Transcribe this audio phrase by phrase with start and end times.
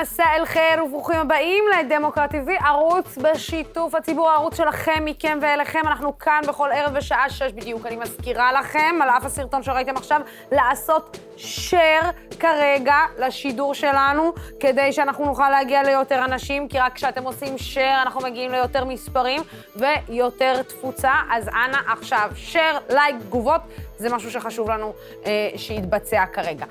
[0.00, 5.80] מסע אל חיר וברוכים הבאים לדמוקרט TV, ערוץ בשיתוף הציבור, הערוץ שלכם, מכם ואליכם.
[5.86, 7.86] אנחנו כאן בכל ערב בשעה שש בדיוק.
[7.86, 10.20] אני מזכירה לכם, על אף הסרטון שראיתם עכשיו,
[10.52, 17.54] לעשות share כרגע לשידור שלנו, כדי שאנחנו נוכל להגיע ליותר אנשים, כי רק כשאתם עושים
[17.54, 19.42] share אנחנו מגיעים ליותר מספרים
[19.76, 21.12] ויותר תפוצה.
[21.30, 23.60] אז אנא עכשיו, share, לייק, תגובות.
[23.98, 24.92] זה משהו שחשוב לנו
[25.26, 26.64] אה, שיתבצע כרגע.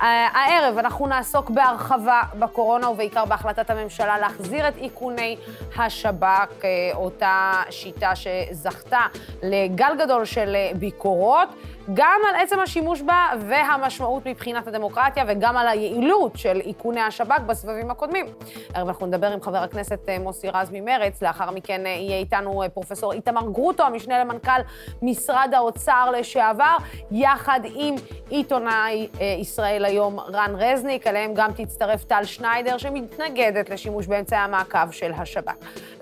[0.00, 5.36] אה, הערב אנחנו נעסוק בהרחבה בקורונה ובעיקר בהחלטת הממשלה להחזיר את איכוני
[5.76, 9.00] השב"כ, אה, אותה שיטה שזכתה
[9.42, 11.48] לגל גדול של אה, ביקורות.
[11.94, 17.90] גם על עצם השימוש בה והמשמעות מבחינת הדמוקרטיה, וגם על היעילות של איכוני השב"כ בסבבים
[17.90, 18.26] הקודמים.
[18.74, 22.62] הערב אנחנו נדבר עם חבר הכנסת אה, מוסי רז ממרץ, לאחר מכן אה, יהיה איתנו
[22.62, 24.60] אה, פרופסור איתמר גרוטו, המשנה למנכ"ל
[25.02, 26.76] משרד האוצר לשעבר,
[27.10, 27.94] יחד עם
[28.30, 29.08] עיתונאי
[29.40, 35.52] ישראל היום רן רזניק, אליהם גם תצטרף טל שניידר, שמתנגדת לשימוש באמצעי המעקב של השב"כ.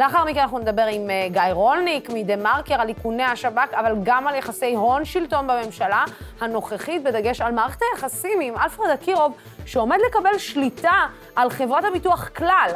[0.01, 4.75] לאחר מכן אנחנו נדבר עם גיא רולניק מדה-מרקר על איכוני השב"כ, אבל גם על יחסי
[4.75, 5.70] הון-שלטון בממשלה.
[5.71, 6.05] הממשלה
[6.41, 9.33] הנוכחית, בדגש על מערכת היחסים עם אלפרד אקירוב,
[9.67, 12.71] שעומד לקבל שליטה על חברת הביטוח כלל.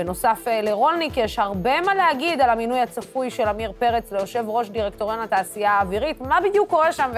[0.00, 4.68] בנוסף אה, לרולניק, יש הרבה מה להגיד על המינוי הצפוי של עמיר פרץ ליושב ראש
[4.68, 6.20] דירקטוריון התעשייה האווירית.
[6.20, 7.10] מה בדיוק קורה שם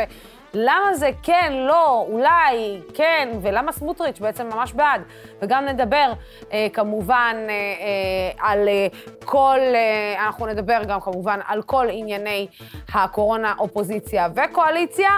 [0.54, 5.02] ולמה זה כן, לא, אולי, כן, ולמה סמוטריץ' בעצם ממש בעד.
[5.42, 6.12] וגם נדבר
[6.52, 8.86] אה, כמובן אה, אה, על אה,
[9.24, 12.46] כל, אה, אנחנו נדבר גם כמובן על כל ענייני
[12.94, 15.10] הקורונה, אופוזיציה וקואליציה.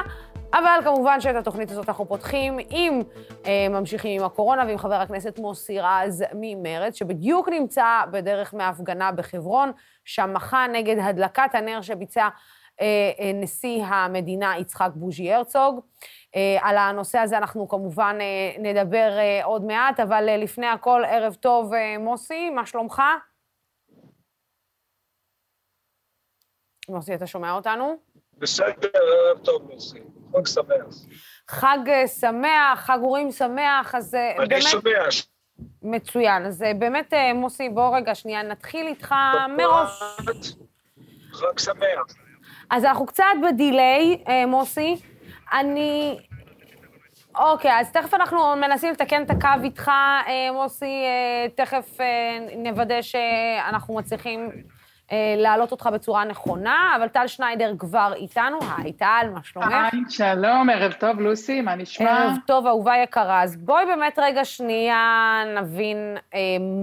[0.54, 3.02] אבל כמובן שאת התוכנית הזאת אנחנו פותחים עם,
[3.46, 9.72] אה, ממשיכים עם הקורונה ועם חבר הכנסת מוסי רז ממרצ, שבדיוק נמצא בדרך מהפגנה בחברון,
[10.04, 12.28] שם מחה נגד הדלקת הנר שביצע
[12.80, 15.80] אה, אה, נשיא המדינה יצחק בוז'י הרצוג.
[16.36, 21.02] אה, על הנושא הזה אנחנו כמובן אה, נדבר אה, עוד מעט, אבל אה, לפני הכל,
[21.06, 23.02] ערב טוב, אה, מוסי, מה שלומך?
[26.88, 27.96] מוסי, אתה שומע אותנו?
[28.38, 30.00] בסדר, ערב טוב, מוסי.
[30.34, 30.94] חג שמח.
[31.48, 34.52] חג אה, שמח, חג אורים שמח, אז אה, באמת...
[34.52, 34.90] אני שומע.
[35.82, 36.46] מצוין.
[36.46, 39.14] אז אה, באמת, מוסי, בוא רגע שנייה נתחיל איתך
[39.56, 40.02] מראש.
[41.32, 42.16] חג שמח.
[42.70, 44.96] אז אנחנו קצת בדיליי, מוסי.
[45.52, 46.18] אני...
[47.36, 49.90] אוקיי, אז תכף אנחנו מנסים לתקן את הקו איתך,
[50.52, 51.04] מוסי,
[51.54, 51.98] תכף
[52.56, 54.50] נוודא שאנחנו מצליחים
[55.12, 58.58] להעלות אותך בצורה נכונה, אבל טל שניידר כבר איתנו.
[58.76, 59.68] היי, טל, מה שלומך?
[59.70, 62.10] היי, שלום, ערב טוב, לוסי, מה נשמע?
[62.10, 63.42] ערב טוב, אהובה יקרה.
[63.42, 66.40] אז בואי באמת רגע שנייה נבין אה,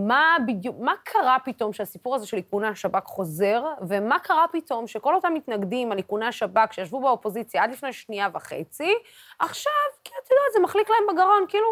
[0.07, 5.15] מה בדיוק, מה קרה פתאום שהסיפור הזה של איכוני השב"כ חוזר, ומה קרה פתאום שכל
[5.15, 8.93] אותם מתנגדים על איכוני השב"כ שישבו באופוזיציה עד לפני שנייה וחצי,
[9.39, 11.67] עכשיו, כי את יודעת, זה מחליק להם בגרון, כאילו,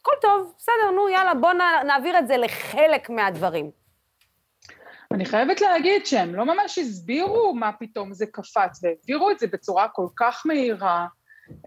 [0.00, 1.52] הכל טוב, בסדר, נו, יאללה, בואו
[1.86, 3.83] נעביר את זה לחלק מהדברים.
[5.14, 9.88] אני חייבת להגיד שהם לא ממש הסבירו מה פתאום זה קפץ, והעבירו את זה בצורה
[9.88, 11.06] כל כך מהירה.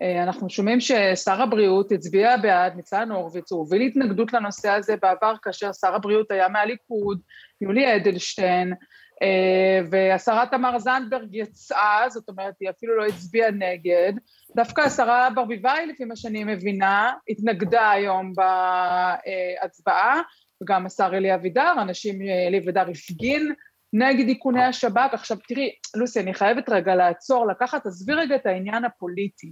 [0.02, 5.34] אה, אנחנו שומעים ששר הבריאות הצביע בעד, ניצן הורוביץ, הוא הוביל התנגדות לנושא הזה בעבר,
[5.41, 7.19] כאשר שר הבריאות היה מהליכוד,
[7.62, 8.74] יולי אדלשטיין,
[9.22, 14.13] אה, והשרה תמר זנדברג יצאה, זאת אומרת, היא אפילו לא הצביעה נגד.
[14.56, 20.22] דווקא השרה ברביבאי, לפי מה שאני מבינה, התנגדה היום בהצבעה,
[20.63, 23.53] וגם השר אלי אבידר, אנשים, אלי אבידר הפגין
[23.94, 25.13] נגד איכוני השב"כ.
[25.13, 29.51] עכשיו תראי, לוסי, אני חייבת רגע לעצור, לקחת, עזבי רגע את העניין הפוליטי.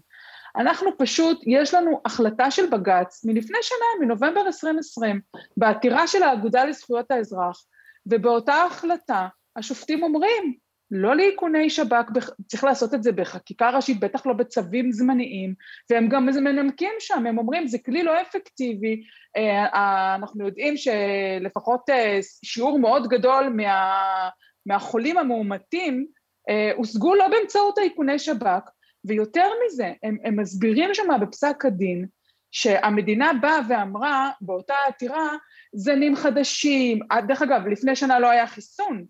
[0.57, 5.21] אנחנו פשוט, יש לנו החלטה של בג"ץ מלפני שנה, מנובמבר 2020,
[5.57, 7.65] בעתירה של האגודה לזכויות האזרח,
[8.05, 14.33] ובאותה החלטה השופטים אומרים, לא לאיכוני שב"כ, צריך לעשות את זה בחקיקה ראשית, בטח לא
[14.33, 15.53] בצווים זמניים,
[15.89, 19.03] והם גם מנמקים שם, הם אומרים, זה כלי לא אפקטיבי,
[19.37, 24.29] אה, אנחנו יודעים שלפחות אה, שיעור מאוד גדול מה,
[24.65, 26.07] מהחולים המאומתים
[26.49, 28.69] אה, הושגו לא באמצעות האיכוני שב"כ,
[29.05, 32.05] ויותר מזה, הם, הם מסבירים שם בפסק הדין,
[32.51, 35.29] שהמדינה באה ואמרה באותה עתירה,
[35.73, 39.05] זנים חדשים, דרך אגב, לפני שנה לא היה חיסון,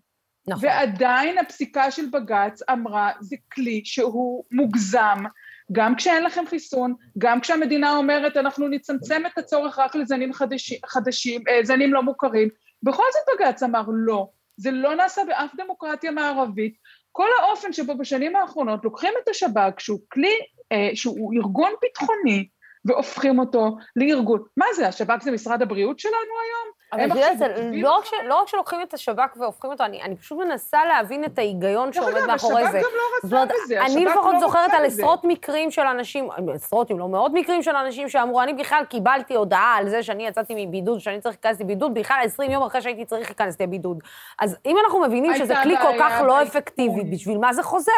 [0.48, 0.68] נכון.
[0.68, 5.24] ועדיין הפסיקה של בג"ץ אמרה, זה כלי שהוא מוגזם,
[5.72, 11.42] גם כשאין לכם חיסון, גם כשהמדינה אומרת, אנחנו נצמצם את הצורך רק לזנים חדשים, חדשים
[11.48, 12.48] אה, זנים לא מוכרים,
[12.82, 16.76] בכל זאת בג"ץ אמר לא, זה לא נעשה באף דמוקרטיה מערבית.
[17.12, 20.34] כל האופן שבו בשנים האחרונות לוקחים את השב"כ, שהוא כלי,
[20.72, 22.48] אה, שהוא ארגון ביטחוני,
[22.84, 24.42] והופכים אותו לארגון.
[24.56, 26.75] מה זה, השב"כ זה משרד הבריאות שלנו היום?
[26.92, 30.16] אבל עכשיו זה לא רק ש- לא רק שלוקחים את השב"כ והופכים אותו, אני אני
[30.16, 32.78] פשוט מנסה להבין את ההיגיון דרך שעומד אגב, מאחורי השב"כ זה.
[32.78, 35.02] גם לא רצה זאת אומרת, בזה, אני השב"כ לפחות לא זוכרת רצה על בזה.
[35.02, 39.34] עשרות מקרים של אנשים, עשרות אם לא מאות מקרים של אנשים שאמרו, אני בכלל קיבלתי
[39.34, 43.04] הודעה על זה שאני יצאתי מבידוד, שאני צריך להיכנס לבידוד, בכלל 20 יום אחרי שהייתי
[43.04, 43.98] צריך להיכנס לבידוד.
[44.40, 46.42] אז אם אנחנו מבינים שזה כלי כל כך לא.
[46.42, 47.92] אפקטיבי, בשביל מה זה חוזר?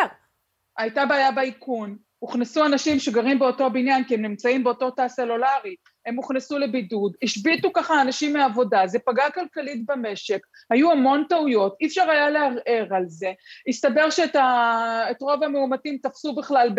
[0.79, 5.75] הייתה בעיה באיכון, הוכנסו אנשים שגרים באותו בניין כי הם נמצאים באותו תא סלולרי,
[6.09, 10.41] הם הוכנסו לבידוד, השביתו ככה אנשים מעבודה, זה פגע כלכלית במשק,
[10.71, 13.33] היו המון טעויות, אי אפשר היה לערער על זה,
[13.69, 15.05] הסתבר שאת ה...
[15.21, 16.71] רוב המאומתים תפסו בכלל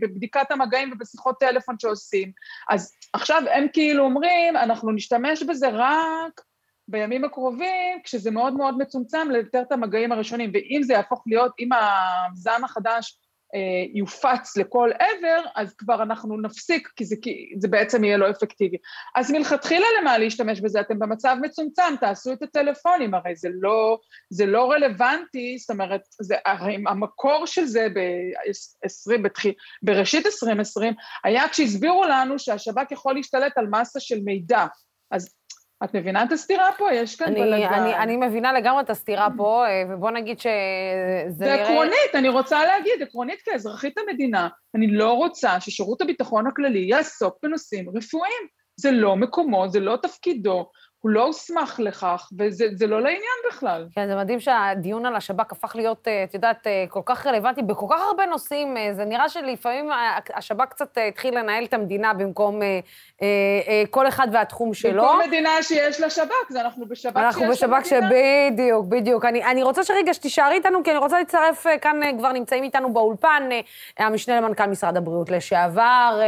[0.00, 2.32] בבדיקת המגעים ובשיחות טלפון שעושים,
[2.70, 6.40] אז עכשיו הם כאילו אומרים, אנחנו נשתמש בזה רק
[6.88, 11.68] בימים הקרובים, כשזה מאוד מאוד מצומצם, לאתר את המגעים הראשונים, ואם זה יהפוך להיות, אם
[11.72, 13.19] הזן החדש
[13.94, 18.76] יופץ לכל עבר, אז כבר אנחנו נפסיק, כי זה, כי זה בעצם יהיה לא אפקטיבי.
[19.16, 20.80] אז מלכתחילה למה להשתמש בזה?
[20.80, 23.98] אתם במצב מצומצם, תעשו את הטלפונים, הרי זה לא,
[24.30, 29.52] זה לא רלוונטי, זאת אומרת, זה, הרי המקור של זה ב-20, בתחיל,
[29.82, 30.94] בראשית 2020,
[31.24, 34.66] היה כשהסבירו לנו שהשב"כ יכול להשתלט על מסה של מידע.
[35.10, 35.34] אז
[35.84, 36.92] את מבינה את הסתירה פה?
[36.92, 37.72] יש כאן אני, בלגן.
[37.72, 40.50] אני, אני מבינה לגמרי את הסתירה פה, אה, ובוא נגיד שזה
[41.28, 41.62] זה נראה...
[41.62, 47.88] עקרונית, אני רוצה להגיד, עקרונית כאזרחית המדינה, אני לא רוצה ששירות הביטחון הכללי יעסוק בנושאים
[47.96, 48.60] רפואיים.
[48.80, 53.20] זה לא מקומו, זה לא תפקידו, הוא לא הוסמך לכך, וזה זה לא לעניין
[53.50, 53.86] בכלל.
[53.94, 57.62] כן, זה מדהים שהדיון על השב"כ הפך להיות, אה, את יודעת, אה, כל כך רלוונטי
[57.62, 58.76] בכל כך הרבה נושאים.
[58.76, 59.90] אה, זה נראה שלפעמים
[60.34, 62.60] השב"כ קצת התחיל לנהל את המדינה במקום
[63.90, 65.02] כל אחד והתחום שלו.
[65.02, 69.24] בכל מדינה שיש לה שב"כ, זה אנחנו בשב"כ אנחנו שיש בשב"כ שבדיוק, בדיוק.
[69.24, 73.48] אני, אני רוצה שרגע שתישארי איתנו, כי אני רוצה להצטרף, כאן כבר נמצאים איתנו באולפן,
[73.98, 76.20] המשנה למנכ"ל משרד הבריאות לשעבר,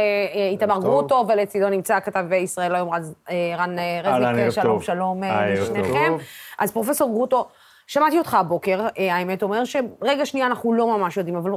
[0.51, 0.79] איתמר.
[0.79, 3.15] גרוטו, ולצידו נמצא הכתב ישראל היום, רז-
[3.57, 4.81] רן רזניק, שלום.
[4.81, 5.53] שלום אה.
[5.53, 6.13] לשניכם.
[6.59, 7.47] אז פרופסור גרוטו,
[7.87, 11.51] שמעתי אותך הבוקר, אה, האמת, אומר שרגע שנייה אנחנו לא ממש יודעים, אבל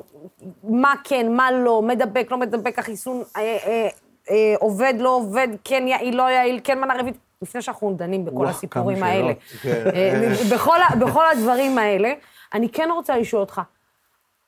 [0.62, 3.88] מה כן, מה לא, מדבק, לא מדבק, החיסון אה, אה,
[4.30, 8.36] אה, עובד, לא עובד, כן יעיל, לא יעיל, כן מנה רביעית, לפני שאנחנו דנים בכל
[8.36, 9.32] וואו, הסיפורים האלה.
[9.62, 9.94] שאלות.
[9.94, 12.12] אה, בכל, בכל הדברים האלה,
[12.54, 13.60] אני כן רוצה לשאול אותך,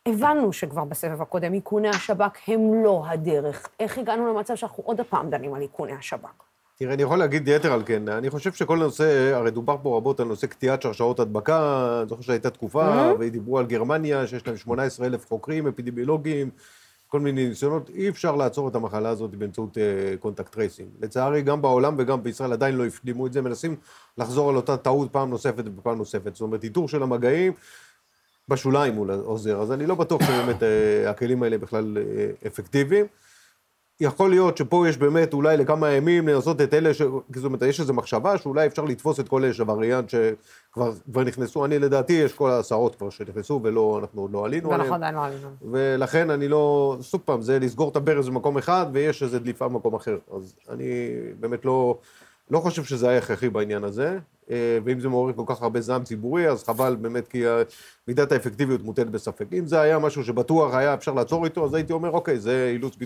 [0.07, 3.69] הבנו שכבר בסבב הקודם איכוני השב"כ הם לא הדרך.
[3.81, 6.48] איך הגענו למצב שאנחנו עוד הפעם דנים על איכוני השב"כ?
[6.79, 10.21] תראה, אני יכול להגיד יתר על כן, אני חושב שכל נושא, הרי דובר פה רבות
[10.21, 15.07] על נושא קטיעת שרשרות הדבקה, אני זוכר שהייתה תקופה, ודיברו על גרמניה, שיש להם 18
[15.07, 16.51] אלף חוקרים אפידמיולוגיים,
[17.09, 19.79] כל מיני ניסיונות, אי אפשר לעצור את המחלה הזאת באמצעות
[20.21, 20.89] contact tracing.
[21.01, 23.77] לצערי, גם בעולם וגם בישראל עדיין לא הפנימו את זה, מנסים
[24.19, 26.35] לחזור על אותה טעות פעם נוספת ופעם נוספת.
[26.35, 27.53] זאת אומרת, איתור של המגעים,
[28.49, 33.07] בשוליים הוא עוזר, אז אני לא בטוח שבאמת אה, הכלים האלה בכלל אה, אפקטיביים.
[34.01, 37.03] יכול להיות שפה יש באמת אולי לכמה ימים לנסות את אלה, ש...
[37.35, 41.65] זאת אומרת, יש איזו מחשבה שאולי אפשר לתפוס את כל אלה שהווריאנט שכבר כבר נכנסו,
[41.65, 45.03] אני לדעתי, יש כל העשרות כבר שנכנסו ולא, אנחנו עוד לא עלינו ואנחנו עליהם.
[45.03, 45.49] עדיין לא עלינו.
[45.73, 49.95] ולכן אני לא, סוג פעם, זה לסגור את הברז במקום אחד ויש איזו דליפה במקום
[49.95, 50.19] אחר.
[50.37, 51.11] אז אני
[51.41, 51.99] באמת לא,
[52.51, 54.19] לא חושב שזה היה הכרחי בעניין הזה,
[54.85, 57.63] ואם זה מעורר כל כך הרבה זעם ציבורי, אז חבל באמת, כי ה-
[58.09, 59.45] מידת האפקטיביות מוטלת בספק.
[59.53, 62.97] אם זה היה משהו שבטוח היה אפשר לעצור איתו, אז הייתי אומר, אוקיי, זה אילוץ,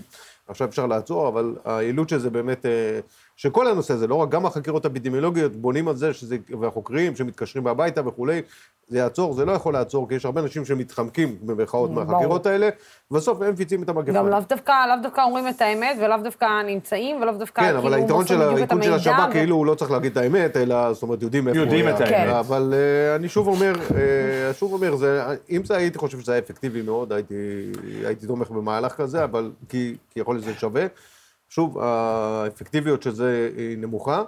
[0.47, 2.99] עכשיו אפשר לעצור, אבל האילוץ של זה באמת, אה,
[3.35, 8.07] שכל הנושא הזה, לא רק, גם החקירות האפידמיולוגיות בונים על זה, שזה, והחוקרים שמתקשרים הביתה
[8.07, 8.41] וכולי,
[8.87, 12.05] זה יעצור, זה לא יכול לעצור, כי יש הרבה אנשים שמתחמקים, במרכאות, ברור.
[12.05, 12.69] מהחקירות האלה,
[13.11, 14.11] ובסוף הם מפיצים את המגפה.
[14.17, 17.79] גם לאו דווקא, לאו דווקא אומרים את האמת, ולאו דווקא נמצאים, ולאו דווקא כן, כאילו
[17.79, 20.93] אבל היתרון של האיכון של השב"כ, ו- כאילו הוא לא צריך להגיד את האמת, אלא,
[20.93, 21.95] זאת אומרת, יודעים איפה הוא יודעים היה.
[21.95, 22.33] את האמת.
[22.35, 26.41] אבל אה, אני שוב אומר, אה, שוב אומר, זה, אם זה הייתי חושב שזה היה
[26.41, 27.71] אפקטיבי מאוד, הייתי,
[28.05, 30.85] הייתי תומך במהלך כזה, אבל כי, כי יכול להיות שזה שווה.
[31.49, 34.23] שוב, האפקטיביות של זה היא נמוכה.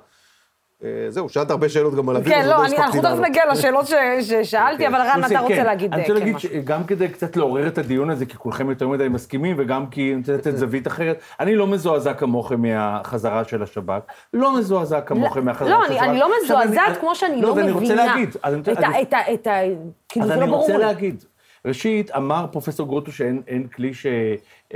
[0.86, 3.20] אה, זהו, שאלת הרבה שאלות גם על הווירוס, כן, לא, אני- אנחנו תכף.
[3.30, 6.36] נגיע לשאלות ש- ששאלתי, אבל רן, אתה רוצה כן, להגיד אני אה, רוצה כן להגיד
[6.36, 6.50] משהו.
[6.50, 10.20] שגם כדי קצת לעורר את הדיון הזה, כי כולכם יותר מדי מסכימים, וגם כי אני
[10.20, 14.00] רוצה לתת זווית אחרת, אני לא מזועזע כמוכם מהחזרה של השב"כ,
[14.34, 16.10] לא מזועזע כמוכם מהחזרה לא, של אני- השב"כ.
[16.10, 18.06] אני לא מזועזעת אני- כמו שאני לא, לא אז אני רוצה מבינה.
[18.06, 19.76] להגיד, אז אני רוצה- את ה- אני-.
[20.10, 20.84] כאילו, אז זה לא אני ברור רוצה לי.
[20.84, 21.24] להגיד,
[21.66, 23.92] ראשית, אמר פרופסור גרוטו שאין אין כלי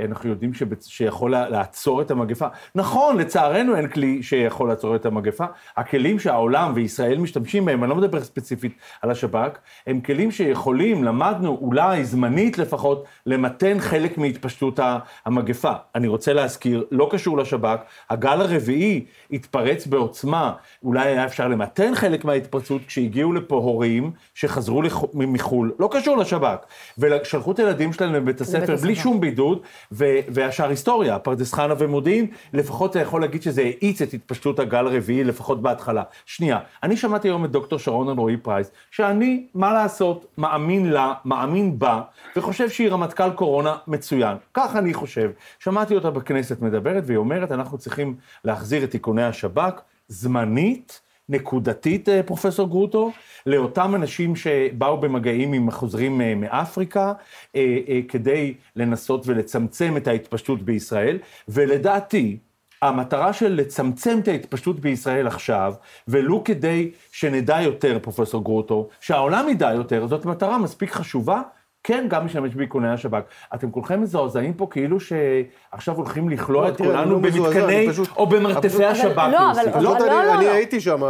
[0.00, 0.86] שאנחנו יודעים שבצ...
[0.86, 2.46] שיכול לעצור את המגפה.
[2.74, 5.44] נכון, לצערנו אין כלי שיכול לעצור את המגפה.
[5.76, 11.58] הכלים שהעולם וישראל משתמשים בהם, אני לא מדבר ספציפית על השב"כ, הם כלים שיכולים, למדנו,
[11.60, 14.80] אולי זמנית לפחות, למתן חלק מהתפשטות
[15.26, 15.72] המגפה.
[15.94, 17.78] אני רוצה להזכיר, לא קשור לשב"כ,
[18.10, 20.52] הגל הרביעי התפרץ בעוצמה,
[20.82, 26.58] אולי היה אפשר למתן חלק מההתפרצות כשהגיעו לפה הורים שחזרו לח- מחו"ל, לא קשור לשב"כ,
[26.98, 28.94] ושלחו את הילדים שלהם לבית הספר בלי.
[29.00, 29.58] שום בידוד,
[29.92, 35.24] והשאר היסטוריה, פרדס חנה ומודיעין, לפחות אתה יכול להגיד שזה האיץ את התפשטות הגל הרביעי,
[35.24, 36.02] לפחות בהתחלה.
[36.26, 41.78] שנייה, אני שמעתי היום את דוקטור שרון אלרועי פרייס, שאני, מה לעשות, מאמין לה, מאמין
[41.78, 42.02] בה,
[42.36, 44.36] וחושב שהיא רמטכ"ל קורונה מצוין.
[44.54, 45.30] כך אני חושב.
[45.58, 52.22] שמעתי אותה בכנסת מדברת, והיא אומרת, אנחנו צריכים להחזיר את איכוני השב"כ, זמנית, נקודתית, אה,
[52.22, 53.12] פרופסור גרוטו,
[53.46, 57.12] לאותם אנשים שבאו במגעים עם החוזרים אה, מאפריקה,
[57.56, 57.76] אה,
[58.08, 61.18] כדי לנסות ולצמצם את ההתפשטות בישראל,
[61.48, 62.38] ולדעתי,
[62.82, 65.74] המטרה של לצמצם את ההתפשטות בישראל עכשיו,
[66.08, 71.42] ולו כדי שנדע יותר, פרופסור גרוטו, שהעולם ידע יותר, זאת מטרה מספיק חשובה,
[71.84, 73.20] כן, גם משתמש באיכוני השב"כ.
[73.54, 79.28] אתם כולכם מזועזעים פה כאילו שעכשיו הולכים לכלוא את כולנו לא במתקני או במרתפי השב"כ.
[79.32, 81.00] לא, אבל לא, לא, אני הייתי שם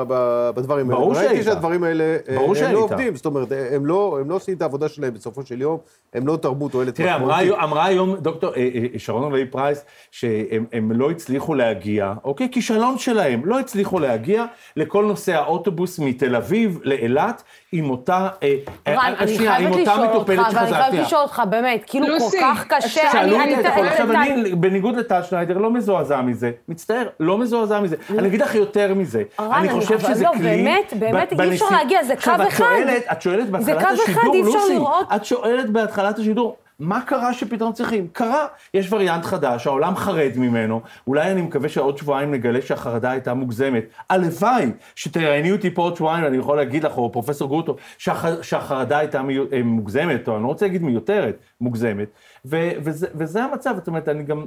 [0.54, 1.00] בדברים האלה.
[1.00, 1.30] ברור שהיית.
[1.30, 3.16] ראיתי שהדברים האלה, ברור הם לא עובדים.
[3.16, 5.78] זאת אומרת, הם לא עושים את העבודה שלהם בסופו של יום,
[6.14, 7.16] הם לא תרבו תועלת תראה,
[7.64, 12.48] אמרה היום דוקטור אה, אה, שרון אלוהי פרייס, שהם לא הצליחו להגיע, אוקיי?
[12.52, 14.44] כישלון שלהם, לא הצליחו להגיע
[14.76, 18.28] לכל נושא האוטובוס מתל אביב לאילת עם אותה...
[18.42, 18.54] אה,
[18.88, 23.40] רן, אני חייבת לשאול אותך, ואני חייבת לשאול אותך, באמת, כאילו כל כך קשה, שאלו
[23.40, 27.96] אותי את הכל, עכשיו אני, בניגוד לטל שניידר, לא מזועזע מזה, מצטער, לא מזועזע מזה.
[28.18, 30.42] אני אגיד לך יותר מזה, אני חושב שזה לא, כלי...
[30.42, 32.66] באמת, באמת, אי אפשר להגיע, זה קו אחד.
[33.12, 34.78] את שואלת בהתחלת השידור, לוסי,
[35.16, 38.08] את שואלת בהתחלת השידור, מה קרה שפתאום צריכים?
[38.12, 43.34] קרה, יש וריאנט חדש, העולם חרד ממנו, אולי אני מקווה שעוד שבועיים נגלה שהחרדה הייתה
[43.34, 43.84] מוגזמת.
[44.10, 48.98] הלוואי שתראייני אותי פה עוד שבועיים, ואני יכול להגיד לך, או פרופסור גרוטו, שהח, שהחרדה
[48.98, 52.08] הייתה מי, אה, מוגזמת, או אני לא רוצה להגיד מיותרת, מוגזמת.
[52.44, 54.46] ו, וזה, וזה המצב, זאת אומרת, אני גם...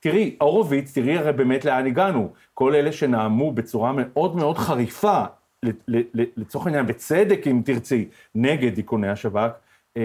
[0.00, 2.28] תראי, הורוביץ, תראי הרי באמת לאן הגענו.
[2.54, 5.24] כל אלה שנאמו בצורה מאוד מאוד חריפה,
[6.36, 9.50] לצורך העניין, בצדק אם תרצי, נגד איכוני השב"כ,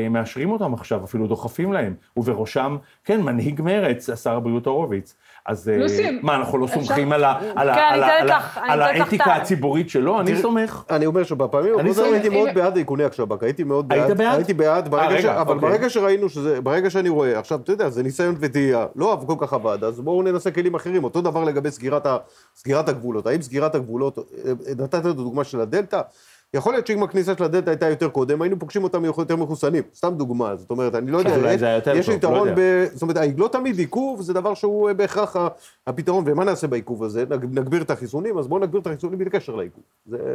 [0.09, 5.15] מאשרים אותם עכשיו, אפילו דוחפים להם, ובראשם, כן, מנהיג מרץ, שר הבריאות הורוביץ.
[5.45, 10.19] אז אה, לוסי, מה, אנחנו לא סומכים על האתיקה הציבורית שלו?
[10.19, 10.83] אני סומך.
[10.89, 14.00] אני אומר שבפעמים הקודמות הייתי מאוד בעד איכוני השב"כ, הייתי מאוד בעד.
[14.00, 14.35] היית בעד?
[14.35, 15.69] הייתי בעד, אה, אבל אוקיי.
[15.69, 19.35] ברגע שראינו שזה, ברגע שאני רואה, עכשיו, אתה יודע, זה ניסיון וטעייה, לא אהב כל
[19.38, 21.03] כך עבד, אז בואו ננסה כלים אחרים.
[21.03, 23.27] אותו דבר לגבי סגירת הגבולות.
[23.27, 24.17] האם סגירת הגבולות,
[24.77, 26.01] נתת את הדוגמה של הדלתא,
[26.55, 29.83] יכול להיות שאם הכניסה של הדלתא הייתה יותר קודם, היינו פוגשים אותם יותר מחוסנים.
[29.93, 31.53] סתם דוגמה, זאת אומרת, אני לא יודע,
[31.95, 32.86] יש לא יתרון ב...
[32.93, 35.36] זאת אומרת, לא תמיד עיכוב זה דבר שהוא אה, בהכרח
[35.88, 37.25] הפתרון, ומה נעשה בעיכוב הזה?
[37.51, 39.83] נגביר את החיסונים, אז בואו נגביר את החיסונים בלי קשר לעיכוב.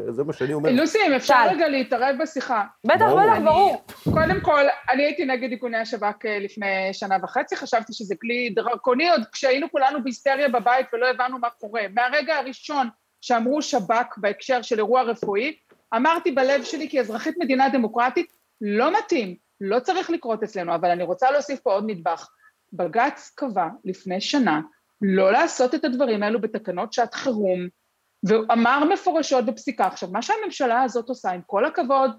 [0.08, 0.70] זה מה שאני אומר.
[0.70, 2.64] לוסי, אם אפשר רגע להתערב בשיחה.
[2.84, 3.84] בטח, בטח, ברור.
[4.04, 9.10] קודם כל, אני הייתי נגד איכוני השב"כ אה, לפני שנה וחצי, חשבתי שזה כלי דרקוני,
[9.10, 11.82] עוד כשהיינו כולנו בהיסטריה בבית ולא הבנו מה קורה.
[11.94, 12.88] מהרגע הראשון
[13.20, 15.54] שאמרו שב"כ בהקשר של אירוע רפואי,
[15.96, 21.30] אמרתי בלב שלי כאזרחית מדינה דמוקרטית, לא מתאים, לא צריך לקרות אצלנו, אבל אני רוצה
[21.30, 22.28] להוסיף פה עוד נדבך.
[22.72, 24.60] בג"ץ קבע לפני שנה
[25.02, 27.68] לא לעשות את הדברים האלו בתקנות שעת חירום,
[28.24, 29.86] ואמר מפורשות בפסיקה.
[29.86, 32.10] עכשיו, מה שהממשלה הזאת עושה, עם כל הכבוד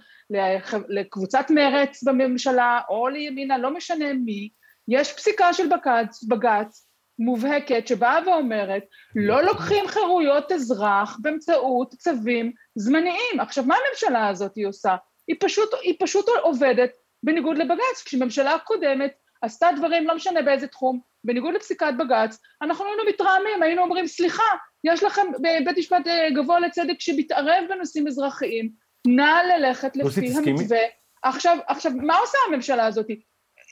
[0.89, 4.49] לקבוצת מרץ בממשלה, או לימינה, לא משנה מי,
[4.88, 6.88] יש פסיקה של בג"ץ, בג"ץ
[7.19, 8.83] מובהקת שבאה ואומרת,
[9.15, 13.39] לא לוקחים חירויות אזרח באמצעות צווים זמניים.
[13.39, 14.95] עכשיו, מה הממשלה הזאת היא עושה?
[15.27, 16.91] היא פשוט, היא פשוט עובדת
[17.23, 18.03] בניגוד לבג"ץ.
[18.05, 19.11] כשממשלה קודמת
[19.41, 24.43] עשתה דברים, לא משנה באיזה תחום, בניגוד לפסיקת בג"ץ, אנחנו היינו מתרעמים, היינו אומרים, סליחה,
[24.83, 25.21] יש לכם
[25.65, 28.69] בית משפט אה, גבוה לצדק שמתערב בנושאים אזרחיים,
[29.07, 30.79] נא ללכת לפי המתווה.
[31.23, 33.07] עכשיו, עכשיו, מה עושה הממשלה הזאת?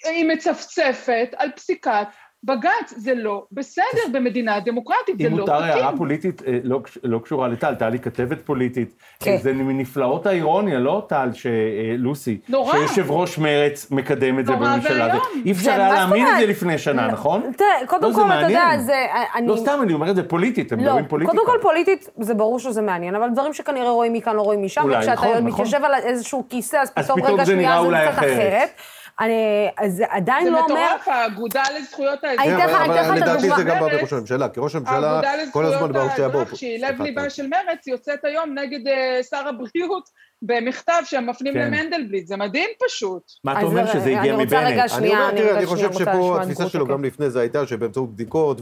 [0.05, 2.07] היא מצפצפת על פסיקת
[2.44, 5.34] בג"ץ, זה לא בסדר במדינה דמוקרטית, זה לא תקין.
[5.34, 8.94] אם מותר הערה פוליטית אה, לא, לא קשורה לטל, טל היא כתבת פוליטית.
[9.20, 9.38] כן.
[9.41, 12.74] זה מנפלאות האירוניה, לא טל, שלוסי, נורא.
[12.77, 15.08] שיושב ראש מרץ מקדם את זה בממשלה.
[15.08, 15.44] נורא ואיום.
[15.46, 17.51] אי אפשר היה להאמין את זה לפני שנה, נכון?
[17.58, 19.06] תראה, קודם כל, אתה יודע, זה...
[19.48, 21.38] לא סתם, אני אומר את זה פוליטית, הם לא, מדברים פוליטיקה.
[21.38, 24.82] קודם כל פוליטית, זה ברור שזה מעניין, אבל דברים שכנראה רואים מכאן, לא רואים משם,
[24.89, 28.70] וכשאתה נכון, מתיישב על איזשהו כיסא, אז פתאום רגע שנייה זה קצת אחרת.
[29.19, 30.67] אני, זה עדיין לא אומר...
[30.67, 32.45] זה מטורף, האגודה לזכויות האזרח.
[32.45, 33.15] אני אתן לך את הדוגמה.
[33.15, 35.21] לדעתי זה גם בא בראש הממשלה, כי ראש הממשלה
[35.51, 36.41] כל הזמן ברור שהיה בו.
[36.53, 40.09] שהיא לב ליבה של מרץ, יוצאת היום נגד אה, שר הבריאות
[40.41, 41.59] במכתב שהם מפנים כן.
[41.59, 43.31] למנדלבליט, זה מדהים פשוט.
[43.43, 44.31] מה אתה אומר, שזה הגיע מבנט?
[44.33, 48.13] אני רוצה רגע שנייה, אני, אני חושב שפה התפיסה שלו גם לפני זה הייתה שבאמצעות
[48.13, 48.62] בדיקות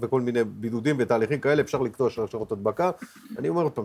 [0.00, 2.90] וכל מיני בידודים ותהליכים כאלה אפשר לקטוע שרשרות הדבקה.
[3.38, 3.84] אני אומר עוד פעם,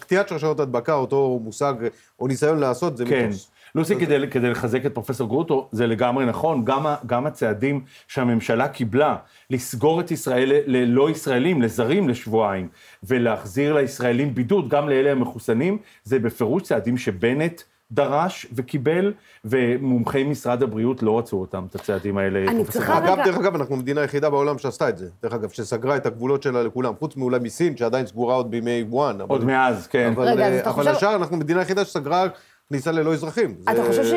[0.00, 1.74] קטיעת שרשרות הדבקה, אותו מושג
[2.20, 3.26] או ניסיון לעשות, זה כן.
[3.26, 3.50] מיתוס.
[3.74, 9.16] לוסי, כדי, כדי לחזק את פרופסור גרוטו, זה לגמרי נכון, גם, גם הצעדים שהממשלה קיבלה,
[9.50, 12.68] לסגור את ישראל ללא ישראלים, לזרים לשבועיים,
[13.02, 17.62] ולהחזיר לישראלים בידוד, גם לאלה המחוסנים, זה בפירוש צעדים שבנט
[17.92, 19.12] דרש וקיבל,
[19.44, 22.38] ומומחי משרד הבריאות לא רצו אותם, את הצעדים האלה.
[22.38, 23.06] אני פרופסור צריכה גרוטו.
[23.12, 25.08] אגב, רגע- דרך אגב, אנחנו המדינה היחידה בעולם שעשתה את זה.
[25.22, 29.20] דרך אגב, שסגרה את הגבולות שלה לכולם, חוץ מאולי מסין, שעדיין סגורה עוד בימי וואן.
[29.20, 30.12] אבל- עוד מאז, כן.
[30.16, 32.26] אבל, רגע, אה, אבל חושב- השאר, אנחנו המדינה היחידה שסגרה
[32.70, 33.54] כניסה ללא אזרחים.
[33.64, 34.12] אתה זה- חושב ש...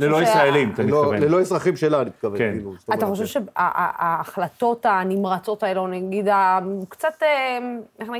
[0.00, 1.22] ללא ישראלים, אתה ללא- מתכוון.
[1.22, 2.38] ללא אזרחים שלה, אני מתכוון.
[2.38, 2.52] כן.
[2.52, 7.58] כאילו, אתה חושב שההחלטות הנמרצות האלו, נגיד, ה- קצת, אה,
[8.00, 8.14] איך אה,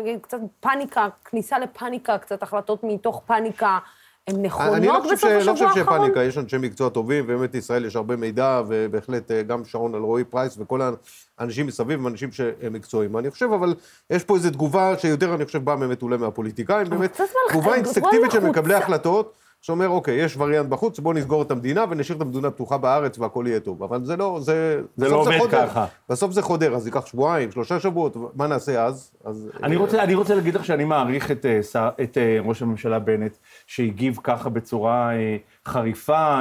[0.00, 3.78] נגיד, קצת פאניקה, כניסה לפאניקה, קצת החלטות מתוך פאניקה,
[4.28, 5.24] הן אני לא נכונות בסוף ש...
[5.24, 5.98] לא השבוע חושב האחרון?
[5.98, 10.24] שפאניקה, יש אנשי מקצוע טובים, ובאמת ישראל יש הרבה מידע, ובהחלט אה, גם שרון אלרועי
[10.24, 10.80] פרייס וכל
[11.38, 13.18] האנשים מסביב הם אנשים שהם מקצועיים.
[13.18, 13.74] אני חושב, אבל
[14.10, 18.40] יש פה איזו תגובה שיותר, אני חושב, באה באמת אולי מהפוליטיקאים, באמת, תגובה אינסטינקטיבית של.
[18.40, 19.47] מקבלי החלטות.
[19.68, 23.44] שאומר, אוקיי, יש וריאנט בחוץ, בואו נסגור את המדינה ונשאיר את המדינה פתוחה בארץ והכל
[23.48, 23.82] יהיה טוב.
[23.82, 24.80] אבל זה לא, זה...
[24.96, 25.66] זה לא עובד חודר.
[25.66, 25.86] ככה.
[26.08, 29.10] בסוף זה חודר, אז ייקח שבועיים, שלושה שבועות, מה נעשה אז?
[29.24, 32.62] אז אני אה, רוצה, אני רוצה להגיד לך שאני מעריך את, אה, את אה, ראש
[32.62, 35.10] הממשלה בנט, שהגיב ככה בצורה
[35.66, 36.40] חריפה,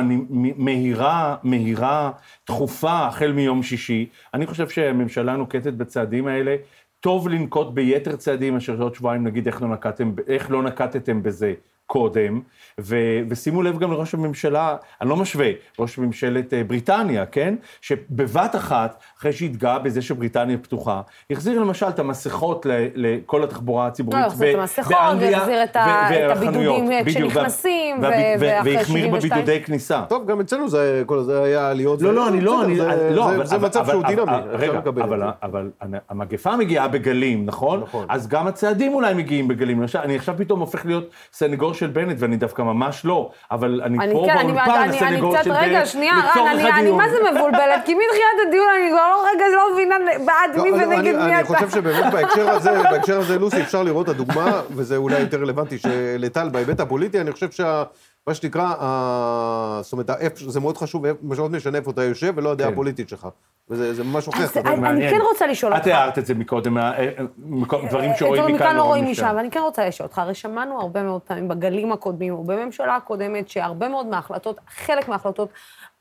[0.58, 2.12] מהירה, מהירה,
[2.46, 4.10] תכופה, החל מיום שישי.
[4.34, 6.56] אני חושב שהממשלה נוקטת בצעדים האלה.
[7.00, 11.54] טוב לנקוט ביתר צעדים מאשר עוד שבועיים נגיד איך לא, נקטתם, איך לא נקטתם בזה
[11.98, 12.42] קודם,
[12.80, 12.96] ו,
[13.30, 15.48] ושימו לב גם לראש הממשלה, אני לא משווה,
[15.80, 17.56] ראש ממשלת אה, בריטניה, כן?
[17.82, 21.02] שבבת אחת, אחרי שהתגאה בזה שבריטניה פתוחה,
[21.32, 25.76] החזיר למשל את המסכות ל- לכל התחבורה הציבורית לא, החזיר את המסכות, באנגליה והחזיר את
[25.76, 26.38] ה- ו- את.
[26.38, 29.20] הבידודים בדיוק, כשנכנסים, וה- ו- ואחרי והחמיר 72.
[29.32, 30.04] בבידודי כניסה.
[30.10, 32.02] טוב, גם אצלנו זה, כל זה היה עליות.
[32.02, 34.16] לא, לא, אני לא, אני, זה, לא, זה, אבל, זה אבל, מצב אבל, שהוא אבל,
[34.16, 35.24] דינמי, אבל, אפשר רגע, אבל.
[35.44, 35.70] אבל
[36.10, 37.80] המגפה מגיעה בגלים, נכון?
[37.80, 38.06] נכון.
[38.10, 39.84] אז גם הצעדים אולי מגיעים בגלים.
[39.96, 44.14] אני עכשיו פתאום הופך להיות סנגור של בנט, ואני דווקא ממש לא, אבל אני, אני
[44.14, 46.92] פה כן, אני, באולפן אני, אני הסנגור קצת, של בנט, רגע, שנייה, רן, אני, אני.
[46.92, 47.86] מה זה מבולבלת?
[47.86, 51.26] כי מתחילת הדיון אני כבר לא, רגע, לא מבינה בעד לא, מי לא, ונגד אני,
[51.26, 51.48] מי אני אתה.
[51.48, 55.78] חושב שבאמת בהקשר הזה, בהקשר הזה, לוסי, אפשר לראות את הדוגמה, וזה אולי יותר רלוונטי
[55.78, 57.84] של- לטל בהיבט הפוליטי, אני חושב שה...
[58.28, 62.52] מה שנקרא, ה- זאת אומרת, זה מאוד חשוב, מה שמאוד משנה איפה אתה יושב, ולא
[62.52, 62.74] הדעה כן.
[62.74, 63.28] הפוליטית שלך.
[63.70, 64.66] וזה זה ממש הוכיח את.
[64.66, 65.10] אני- אני.
[65.10, 65.88] כן רוצה לשאול את אותך.
[65.88, 69.26] הערת את זה מקודם, אה, אה, מקו- דברים שרואים דברים מכאן לא רואים משם.
[69.26, 69.34] משם.
[69.38, 73.50] ואני כן רוצה לשאול אותך, הרי שמענו הרבה מאוד פעמים בגלים הקודמים, או בממשלה הקודמת,
[73.50, 75.50] שהרבה מאוד מההחלטות, חלק מההחלטות,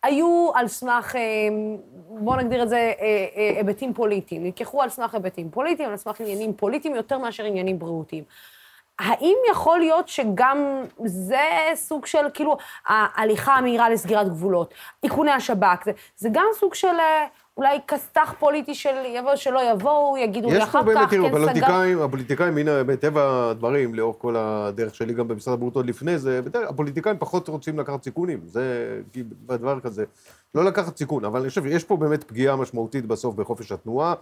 [0.02, 1.20] היו על סמך, אה,
[2.08, 2.92] בואו נגדיר את זה, אה,
[3.36, 4.42] אה, היבטים פוליטיים.
[4.44, 8.24] נלקחו על סמך היבטים פוליטיים, על סמך עניינים פוליטיים, יותר מאשר עניינים בריאותיים.
[8.98, 10.58] האם יכול להיות שגם
[11.04, 11.40] זה
[11.74, 12.56] סוג של, כאילו,
[12.86, 18.74] ההליכה המהירה לסגירת גבולות, איכוני השב"כ, זה, זה גם סוג של אה, אולי כסת"ח פוליטי
[18.74, 21.38] של יבואו, שלא יבואו, יגידו לי יש אחר פה באמת, כך, תראו, כן סגר...
[21.44, 26.42] הפוליטיקאים, הפוליטיקאים, הנה, מטבע הדברים, לאורך כל הדרך שלי, גם במשרד הבריאות עוד לפני זה,
[26.42, 28.98] בדרך- הפוליטיקאים פחות רוצים לקחת סיכונים, זה
[29.46, 30.04] בדבר כזה.
[30.54, 34.14] לא לקחת סיכון, אבל אני חושב שיש פה באמת פגיעה משמעותית בסוף בחופש התנועה.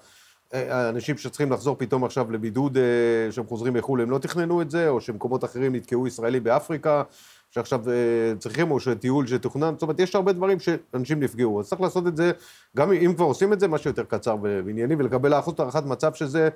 [0.53, 4.89] האנשים שצריכים לחזור פתאום עכשיו לבידוד, אה, שהם חוזרים מחו"ל, הם לא תכננו את זה,
[4.89, 7.03] או שמקומות אחרים נתקעו ישראלים באפריקה,
[7.51, 11.61] שעכשיו אה, צריכים, או שטיול שתוכנן, זאת אומרת, יש הרבה דברים שאנשים נפגעו.
[11.61, 12.33] אז צריך לעשות את זה,
[12.77, 16.49] גם אם כבר עושים את זה, משהו יותר קצר וענייני, ולקבל הערכת מצב שזה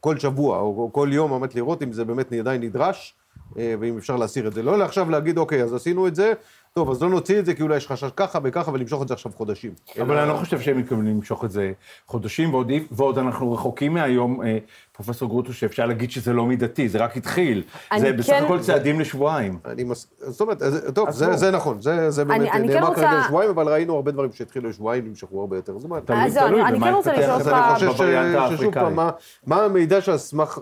[0.00, 3.14] כל שבוע, או כל יום, באמת לראות אם זה באמת עדיין נדרש,
[3.58, 4.62] אה, ואם אפשר להסיר את זה.
[4.62, 6.32] לא לעכשיו להגיד, אוקיי, אז עשינו את זה,
[6.78, 9.14] טוב, אז לא נוציא את זה, כי אולי יש חשש ככה וככה, ולמשוך את זה
[9.14, 9.72] עכשיו חודשים.
[10.00, 11.72] אבל אני לא חושב שהם מתכוונים למשוך את זה
[12.06, 12.54] חודשים,
[12.90, 14.58] ועוד, אנחנו רחוקים מהיום, אה,
[14.92, 17.62] פרופסור גרוטו, שאפשר להגיד שזה לא מידתי, זה רק התחיל.
[17.98, 19.58] זה בסך כן- הכל צעדים לשבועיים.
[19.64, 20.06] אני מס...
[20.18, 21.36] זאת אומרת, אז- טוב, אז זה, לא.
[21.36, 24.68] זה נכון, זה, זה באמת אני כן נאמר כרגע לשבועיים, אבל ראינו הרבה דברים שהתחילו
[24.68, 26.00] לשבועיים, נמשכו הרבה יותר זמן.
[26.04, 28.82] תלוי- אז זהו, תלוי אני- כן רוצה לשאול אז אותך- אני חושב ששוב האפריקאי.
[28.82, 29.10] פעם, מה,
[29.46, 30.58] מה המידע שעל סמך,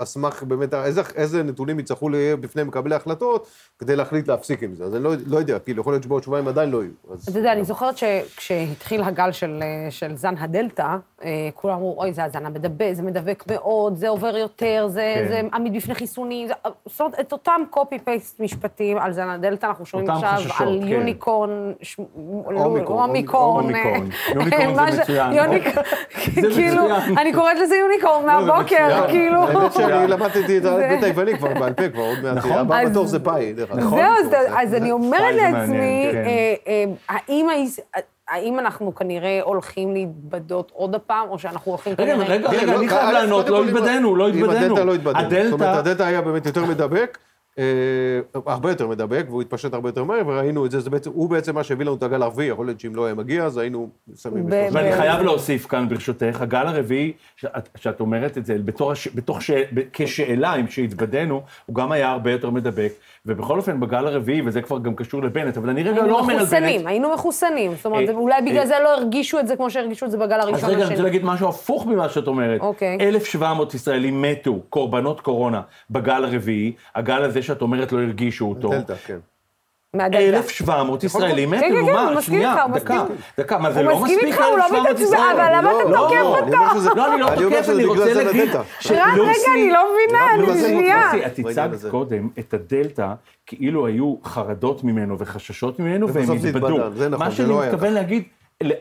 [0.00, 3.46] על סמך באמת, איזה, איזה נתונים יצטרכו להיות בפני מקבלי ההחלטות,
[3.78, 4.84] כדי להחליט להפסיק עם זה.
[4.84, 6.90] אז אני לא, לא יודע, כאילו, יכול להיות שבעוד שבועיים עדיין לא יהיו.
[7.12, 7.28] אז...
[7.28, 9.60] אתה יודע, אני זוכרת שכשהתחיל הגל של,
[9.90, 14.36] של זן הדלתא, אה, כולם אמרו, אוי, זה הזן המדבק, זה מדבק מאוד, זה עובר
[14.36, 15.28] יותר, זה, כן.
[15.28, 16.48] זה עמיד בפני חיסונים.
[16.48, 16.54] זה,
[16.86, 20.88] זאת אומרת, את אותם קופי-פייסט משפטים על זן הדלתא, אנחנו שומעים עכשיו חששות, על כן.
[20.88, 21.96] יוניקורן, ש-
[22.46, 23.74] אומיקרון, אומיקרון.
[23.74, 24.10] אה, אומיקרון.
[24.34, 25.32] יוניקורן זה ש- מצוין.
[25.32, 25.84] יוניקורן,
[26.54, 26.82] כאילו.
[27.18, 29.06] אני קוראת לזה יוניקורן מהבוקר.
[29.08, 29.40] כאילו.
[29.90, 32.36] שאני למדתי את האלפבית היווני כבר בעל פה, כבר עוד מעט.
[32.36, 32.52] נכון.
[32.52, 33.80] הבא בתור זה פאי, דרך אגב.
[33.90, 34.26] זהו, אז,
[34.56, 36.24] אז אני אומרת זה לעצמי, כן.
[36.26, 37.46] אה, אה, האם,
[38.28, 42.28] האם אנחנו כנראה הולכים להתבדות עוד הפעם, או שאנחנו הולכים רגע, כנראה...
[42.28, 44.52] רגע, תראה, רגע, לא, אני חייב א', לענות, לא כל, אם- התבדינו, לא אם התבדינו.
[44.74, 45.44] הדלתא לא התבדינו.
[45.44, 47.18] זאת אומרת, הדלתא, הדלתא היה באמת יותר מדבק,
[48.46, 51.54] הרבה יותר מדבק, והוא התפשט הרבה יותר מהר, וראינו את זה, זה בעצם, הוא בעצם
[51.54, 54.46] מה שהביא לנו את הגל הרביעי, יכול להיות שאם לא היה מגיע, אז היינו שמים...
[54.48, 59.38] ואני חייב להוסיף כאן, ברשותך, הגל הרביעי, שאת, שאת אומרת את זה, בתור, בתוך
[59.92, 62.92] כשאלה, אם שהתבדינו, הוא גם היה הרבה יותר מדבק,
[63.26, 66.32] ובכל אופן, בגל הרביעי, וזה כבר גם קשור לבנט, אבל אני רגע היינו לא אומר
[66.32, 66.52] על בנט...
[66.52, 67.74] מחוסנים, היינו מחוסנים.
[67.74, 70.18] זאת אומרת, אה, אולי בגלל אה, זה לא הרגישו את זה כמו שהרגישו את זה
[70.18, 71.02] בגל אז הראשון רגע, אני רוצה.
[71.02, 72.60] להגיד משהו הפוך ממה שאת אומרת.
[72.60, 72.98] אוקיי.
[73.00, 78.68] 1,700 ישראלים מתו, קורבנות קורונה, בגל הרביעי, הגל הזה שאת אומרת לא הרגישו אותו.
[78.68, 79.18] דלתא, כן.
[79.94, 80.36] מהדלתא.
[80.36, 83.16] 1,700 ישראלים מתו, כן, כן, נו כן, מה, הוא מסכים שנייה, איתך, הוא דקה, מסכים.
[83.38, 85.40] דקה, מה זה הוא לא מסכים מספיק איתך, הוא לא 1,700 מתעצבן, ישראלים?
[85.40, 86.96] אבל למה אתה לא, תוקף לא, אותו?
[86.96, 88.50] לא, אני לא תוקף, אני רוצה להגיד...
[88.54, 90.60] רק רגע, אני לא מבינה, אני.
[90.60, 91.12] שנייה.
[91.12, 91.90] לוסי, את הצגת.
[91.90, 93.12] קודם את הדלתא
[93.46, 96.68] כאילו היו חרדות ממנו וחששות ממנו, והם התבדו.
[96.68, 98.22] נכון, מה שאני לא מתכוון להגיד,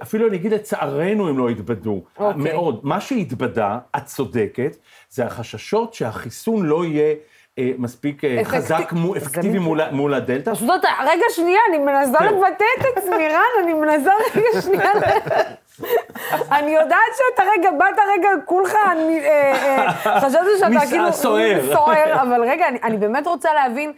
[0.02, 2.44] אפילו אני אגיד לצערנו הם לא התבדו, אוקיי.
[2.44, 2.80] מאוד.
[2.84, 4.78] מה שהתבדה, את צודקת,
[5.10, 7.14] זה החששות שהחיסון לא יהיה אה,
[7.58, 9.60] מספיק אה, אפקטיב- חזק, אפקטיבי.
[9.92, 10.54] מול הדלתא.
[10.54, 12.26] פשוט אתה, רגע, שנייה, אני מנסה כן.
[12.26, 14.92] לבטא את עצמי, רן, אני מנסה רגע, שנייה.
[16.52, 19.52] אני יודעת שאתה רגע, באת רגע, כולך, אני, אה,
[20.06, 21.14] אה, חשבתי שאתה כאילו...
[21.14, 21.74] סוער.
[21.74, 23.92] סוער, אבל רגע, אני, אני באמת רוצה להבין,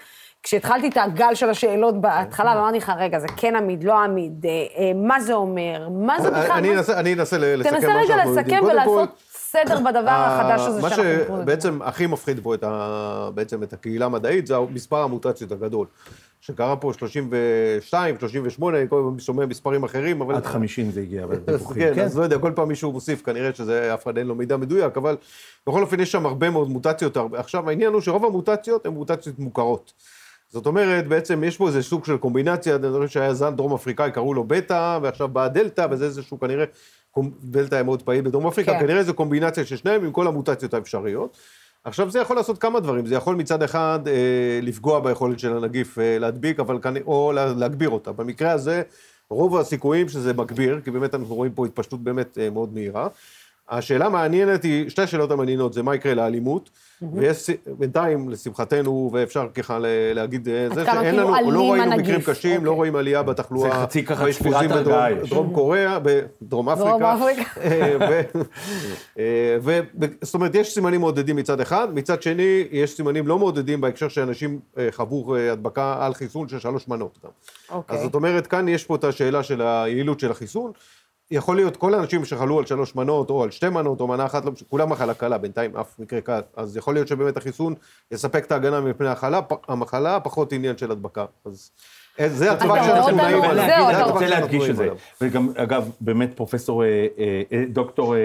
[0.44, 4.50] כשהתחלתי את הגל של השאלות בהתחלה, ואמרתי לך, רגע, זה כן עמיד, לא עמיד, אה,
[4.84, 6.52] אה, מה זה אומר, מה זה בכלל...
[6.52, 7.00] אני אנסה-
[7.58, 8.46] לסכם תנסה מה רגע שאנחנו יודעים.
[8.58, 9.10] לסכם קודם כל, ולעשות
[9.52, 11.44] סדר בדבר החדש הזה מה שאנחנו מתמודדים.
[11.44, 13.30] שבעצם הכי מפחיד פה את, ה...
[13.34, 15.88] בעצם את הקהילה המדעית זה מספר המוטציות הגדול.
[16.42, 20.36] שקרה פה 32, 38, אני כל הזמן שומע מספרים אחרים, אבל...
[20.36, 21.94] עד 50 זה הגיע בדיווחים.
[21.96, 24.58] כן, אז לא יודע, כל פעם מישהו מוסיף, כנראה שזה, אף אחד אין לו מידע
[24.58, 25.18] מדויק, אבל
[25.68, 27.18] בכל אופן יש שם הרבה מאוד מוטציות.
[27.34, 29.94] עכשיו, העניין הוא שרוב המוטציות הן מוטציות מוכרות.
[30.50, 34.12] זאת אומרת, בעצם יש פה איזה סוג של קומבינציה, אני חושב שהיה זן דרום אפריקאי,
[34.12, 36.66] קראו לו בטא, ועכשיו באה דלתא, וזה איזשהו כנראה,
[37.44, 38.80] דלתא היה מאוד פעיל בדרום אפריקה, כן.
[38.80, 41.38] כנראה זו קומבינציה של שניהם עם כל המוטציות האפשריות.
[41.84, 46.00] עכשיו, זה יכול לעשות כמה דברים, זה יכול מצד אחד אה, לפגוע ביכולת של הנגיף
[46.00, 48.12] אה, להדביק, אבל כנ- או לה, להגביר אותה.
[48.12, 48.82] במקרה הזה,
[49.30, 53.08] רוב הסיכויים שזה מגביר, כי באמת אנחנו רואים פה התפשטות באמת אה, מאוד מהירה.
[53.72, 56.70] השאלה המעניינת היא, שתי השאלות המעניינות זה מה יקרה לאלימות,
[57.14, 61.84] ויש בינתיים, לשמחתנו, ואפשר ככה ל- להגיד, אה, זה כמה שאין כאילו לנו, לא ראינו
[61.92, 62.08] הנגיף.
[62.08, 62.66] מקרים קשים, אוקיי.
[62.66, 66.92] לא רואים עלייה בתחלואה, זה חצי ככה באשפוזים בדרום- קוריאה, בדרום אפריקה.
[67.62, 68.22] אה,
[69.20, 69.58] אה,
[70.22, 74.60] זאת אומרת, יש סימנים מעודדים מצד אחד, מצד שני, יש סימנים לא מעודדים בהקשר שאנשים
[74.92, 77.30] חוו הדבקה על חיסון של שלוש מנות גם.
[77.72, 77.98] אוקיי.
[77.98, 80.72] אז זאת אומרת, כאן יש פה את השאלה של היעילות של החיסון.
[81.32, 84.46] יכול להיות כל האנשים שחלו על שלוש מנות, או על שתי מנות, או מנה אחת,
[84.46, 86.42] לא משנה, כולם מחלה קלה, בינתיים אף מקרה קל.
[86.56, 87.74] אז יכול להיות שבאמת החיסון
[88.12, 91.26] יספק את ההגנה מפני החלה, פ- המחלה, פחות עניין של הדבקה.
[91.46, 91.72] אז
[92.20, 93.66] אה, זה הטווח שאנחנו נעים עליו.
[93.66, 94.90] זהו, זה אתה רוצה להדגיש את זה.
[95.22, 97.08] וגם, אגב, באמת פרופסור, אה,
[97.52, 98.16] אה, דוקטור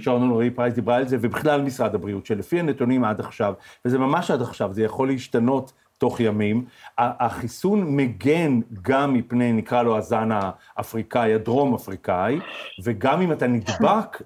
[0.00, 4.30] שרון אלרעי פרייס דיברה על זה, ובכלל משרד הבריאות, שלפי הנתונים עד עכשיו, וזה ממש
[4.30, 6.64] עד עכשיו, זה יכול להשתנות תוך ימים,
[6.98, 10.28] החיסון מגן גם מפני, נקרא לו הזן
[10.76, 12.38] האפריקאי, הדרום אפריקאי,
[12.82, 14.22] וגם אם אתה נדבק,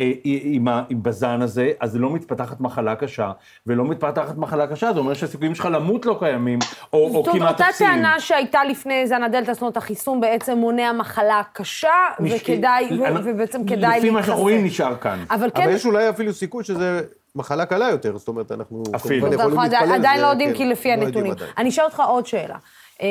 [0.00, 3.32] אה, עם ה- עם בזן הזה, אז לא מתפתחת מחלה קשה,
[3.66, 6.58] ולא מתפתחת מחלה קשה, זה אומר שהסיכויים שלך למות לא קיימים,
[6.92, 7.90] או, או זאת אומרת, כמעט אותה אפסיים.
[7.90, 11.88] טענה שהייתה לפני זן הדלתא, זאת אומרת, החיסון בעצם מונע מחלה קשה,
[12.20, 14.84] נש- וכדאי, אני- ובעצם כדאי לפי מה שאנחנו רואים להתחסן.
[14.84, 15.18] נשאר כאן.
[15.30, 17.02] אבל כן, אבל יש אולי אפילו סיכוי שזה
[17.34, 19.20] מחלה קלה יותר, זאת אומרת, אנחנו אפילו.
[19.26, 19.78] כמובן יכולים אנחנו להתפלל.
[19.82, 21.32] עדיין- עדיין זה- לא יודעים, כן, כי לפי לא הנתונים.
[21.58, 22.56] אני אשאל אותך עוד שאלה.
[23.00, 23.06] אמ,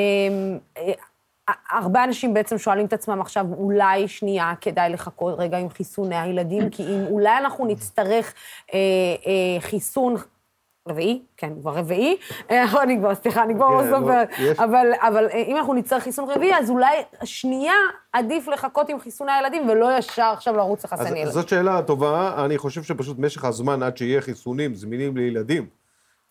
[0.78, 0.92] אה,
[1.72, 6.70] הרבה אנשים בעצם שואלים את עצמם עכשיו, אולי שנייה כדאי לחכות רגע עם חיסוני הילדים,
[6.70, 8.34] כי אם אולי אנחנו נצטרך
[8.74, 8.80] אה,
[9.26, 10.16] אה, חיסון...
[10.90, 11.22] רביעי?
[11.38, 12.18] כן, כבר רביעי.
[12.52, 14.30] אה, אני כבר, סליחה, אני כבר לא כן, לא, סופרת.
[14.40, 14.60] יש.
[14.60, 17.74] אבל, אבל אה, אם אנחנו נצטרך חיסון רביעי, אז אולי שנייה
[18.14, 21.26] עדיף לחכות עם חיסוני הילדים, ולא ישר עכשיו לרוץ לחסן ילדים.
[21.34, 25.66] זאת שאלה טובה, אני חושב שפשוט משך הזמן עד שיהיה חיסונים זמינים לילדים,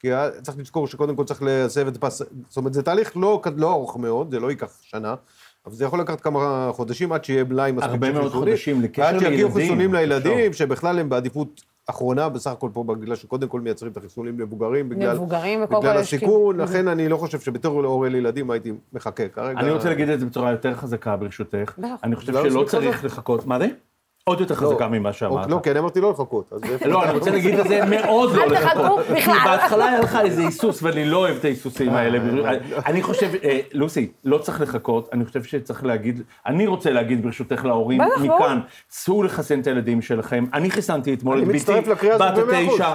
[0.00, 2.22] כי היה- צריך לזכור שקודם כל צריך להסב את פס...
[2.48, 5.14] זאת אומרת, זה תהליך לא, לא ארוך מאוד, זה לא ייקח שנה,
[5.66, 8.48] אבל זה יכול לקחת כמה חודשים עד שיהיה מלאי מספיק הרבה של מאוד חיסונים.
[8.48, 10.52] חודשים, לקשר ועד שיגיעו לילדים, חיסונים לילדים, תחשוב.
[10.52, 15.10] שבכלל הם בעדיפות אחרונה, בסך הכל פה בגלל שקודם כל מייצרים את החיסונים למבוגרים, בגלל,
[15.12, 19.28] למבוגרים, וקודם בגלל הסיכון, כאילו- לכן אני לא חושב שבתור הורה לילדים הייתי מחכה.
[19.28, 19.60] כרגע...
[19.60, 21.78] אני רוצה להגיד את זה בצורה יותר חזקה, ברשותך.
[22.02, 23.04] אני חושב לא שלא מספיק צריך?
[23.04, 23.46] לחכות.
[23.46, 23.66] מה זה?
[24.28, 25.50] עוד יותר חזקה ממה שאמרת.
[25.50, 26.52] לא, כי אני אמרתי לא לחכות.
[26.86, 29.06] לא, אני רוצה להגיד את זה מאוד לא אל תחכו לחכות.
[29.06, 29.34] בכלל.
[29.34, 32.18] כי בהתחלה היה לך איזה היסוס, ואני לא אוהב את ההיסוסים אה, האלה.
[32.86, 37.64] אני חושב, אה, לוסי, לא צריך לחכות, אני חושב שצריך להגיד, אני רוצה להגיד ברשותך
[37.64, 38.06] להורים, לא.
[38.20, 40.44] מכאן, צאו לחסן את הילדים שלכם.
[40.54, 42.38] אני חיסנתי אתמול את ביתי, בת.
[42.58, 42.94] התשע,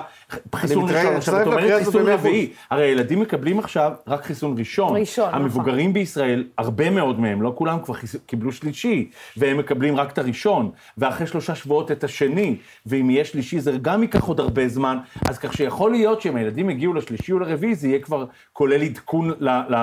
[0.56, 1.15] חיסון ראשון.
[1.15, 2.26] עכשיו, את מצטרף לקריאה אומרת הזאת חיסון במאה אחוז.
[2.26, 2.50] רביעי.
[2.72, 4.98] הרי הילדים מקבלים עכשיו רק חיסון ראשון.
[4.98, 5.41] ראשון, נכון.
[5.41, 7.93] המבוגרים בישראל, הרבה מאוד מהם, לא כולם כבר
[8.26, 12.55] קיבלו שלישי, והם מקבלים רק את הראשון, ואחרי שלושה שבועות את השני,
[12.86, 14.97] ואם יהיה שלישי זה גם ייקח עוד הרבה זמן,
[15.29, 19.29] אז כך שיכול להיות שאם הילדים יגיעו לשלישי או לרביעי, זה יהיה כבר כולל עדכון
[19.39, 19.75] ל- ל-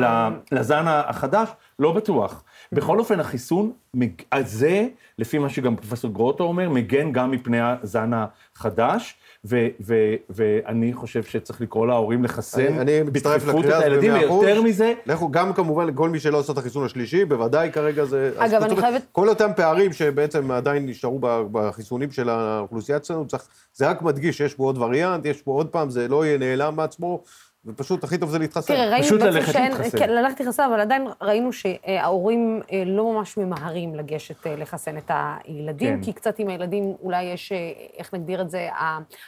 [0.00, 2.42] ל- לזן החדש, לא בטוח.
[2.72, 4.86] בכל אופן, החיסון מג- אז זה,
[5.18, 8.10] לפי מה שגם פרופסור גרוטו אומר, מגן גם מפני הזן
[8.56, 9.14] החדש,
[9.44, 9.94] ו- ו-
[10.30, 14.12] ואני חושב שצריך לקרוא להורים לחסן אני- בדחיפות את הילדים.
[14.12, 18.30] ויותר מזה, לכו, גם כמובן לכל מי שלא עושה את החיסון השלישי, בוודאי כרגע זה...
[18.36, 21.18] אגב, אני חייבת- כל אותם פערים שבעצם עדיין נשארו
[21.52, 23.42] בחיסונים של האוכלוסייה אצלנו, צריך,
[23.74, 26.76] זה רק מדגיש שיש פה עוד וריאנט, יש פה עוד פעם, זה לא יהיה נעלם
[26.76, 27.22] מעצמו,
[27.68, 28.74] ופשוט הכי טוב זה להתחסן.
[28.74, 29.72] תראה, ראינו פשוט בעצם ללכת שאין...
[29.72, 29.98] להתחסן.
[29.98, 35.10] כן, ללכת להתחסן, אבל עדיין ראינו שההורים אה, לא ממש ממהרים לגשת אה, לחסן את
[35.10, 36.02] הילדים, כן.
[36.02, 38.68] כי קצת עם הילדים אולי יש, אה, איך נגדיר את זה,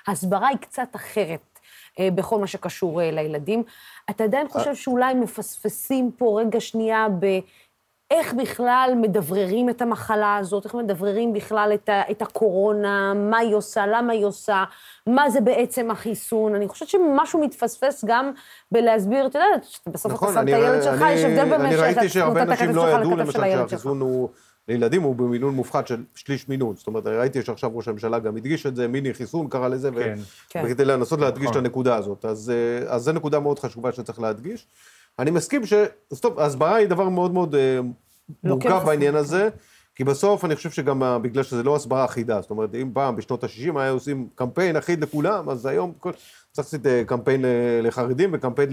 [0.06, 1.40] ההסברה היא קצת אחרת.
[2.00, 3.62] בכל מה שקשור לילדים.
[4.10, 7.06] אתה עדיין חושב שאולי מפספסים פה רגע שנייה
[8.10, 13.54] באיך בכלל מדבררים את המחלה הזאת, איך מדבררים בכלל את, ה, את הקורונה, מה היא
[13.54, 14.64] עושה, למה היא עושה,
[15.06, 16.54] מה זה בעצם החיסון.
[16.54, 18.30] אני חושבת שמשהו מתפספס גם
[18.72, 22.52] בלהסביר, אתה יודע, בסוף אתה שם את הילד שלך, יש הבדל נכון, ראיתי שהרבה נותן
[22.52, 23.70] את אנשים הכתף לא שלך ידעו, לכתף של למשל, הילד שלך.
[23.70, 24.28] שהחיסון הוא...
[24.68, 26.76] לילדים הוא במינון מופחת של שליש מינון.
[26.76, 29.94] זאת אומרת, ראיתי שעכשיו ראש הממשלה גם הדגיש את זה, מיני חיסון קרא לזה, ו-
[29.94, 30.18] כן.
[30.48, 30.62] כן.
[30.66, 31.64] וכדי לנסות להדגיש את נכון.
[31.64, 32.24] הנקודה הזאת.
[32.24, 34.66] אז, אה, אז זו נקודה מאוד חשובה שצריך להדגיש.
[35.18, 35.72] אני מסכים ש...
[36.10, 37.78] אז טוב, ההסברה היא דבר מאוד מאוד אה,
[38.44, 39.48] מורכב לוקח בעניין הזה,
[39.94, 43.16] כי בסוף אני חושב שגם ה- בגלל שזה לא הסברה אחידה, זאת אומרת, אם פעם
[43.16, 46.10] בשנות ה-60 היה עושים קמפיין אחיד לכולם, אז היום כל...
[46.52, 47.44] צריך לעשות אה, קמפיין
[47.82, 48.68] לחרדים, וקמפיין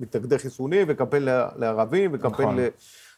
[0.00, 2.60] למתנגדי חיסונים, וקמפיין ל- לערבים, וקמפיין נכון.
[2.60, 2.68] ל...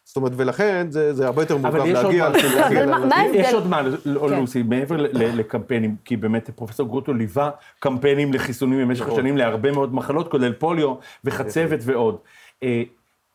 [0.05, 2.27] זאת אומרת, ולכן זה, זה הרבה יותר מורכב יש עוד להגיע...
[2.27, 3.15] אבל?
[3.35, 4.41] יש עוד מה, לא, כן.
[4.41, 9.13] לוסי, מעבר לקמפיינים, כי באמת פרופסור גרוטו ליווה קמפיינים לחיסונים במשך נכון.
[9.15, 10.95] השנים להרבה מאוד מחלות, כולל פוליו
[11.25, 12.17] וחצבת ועוד.
[12.63, 12.83] אה,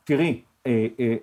[0.04, 1.16] תראי, אה, אה,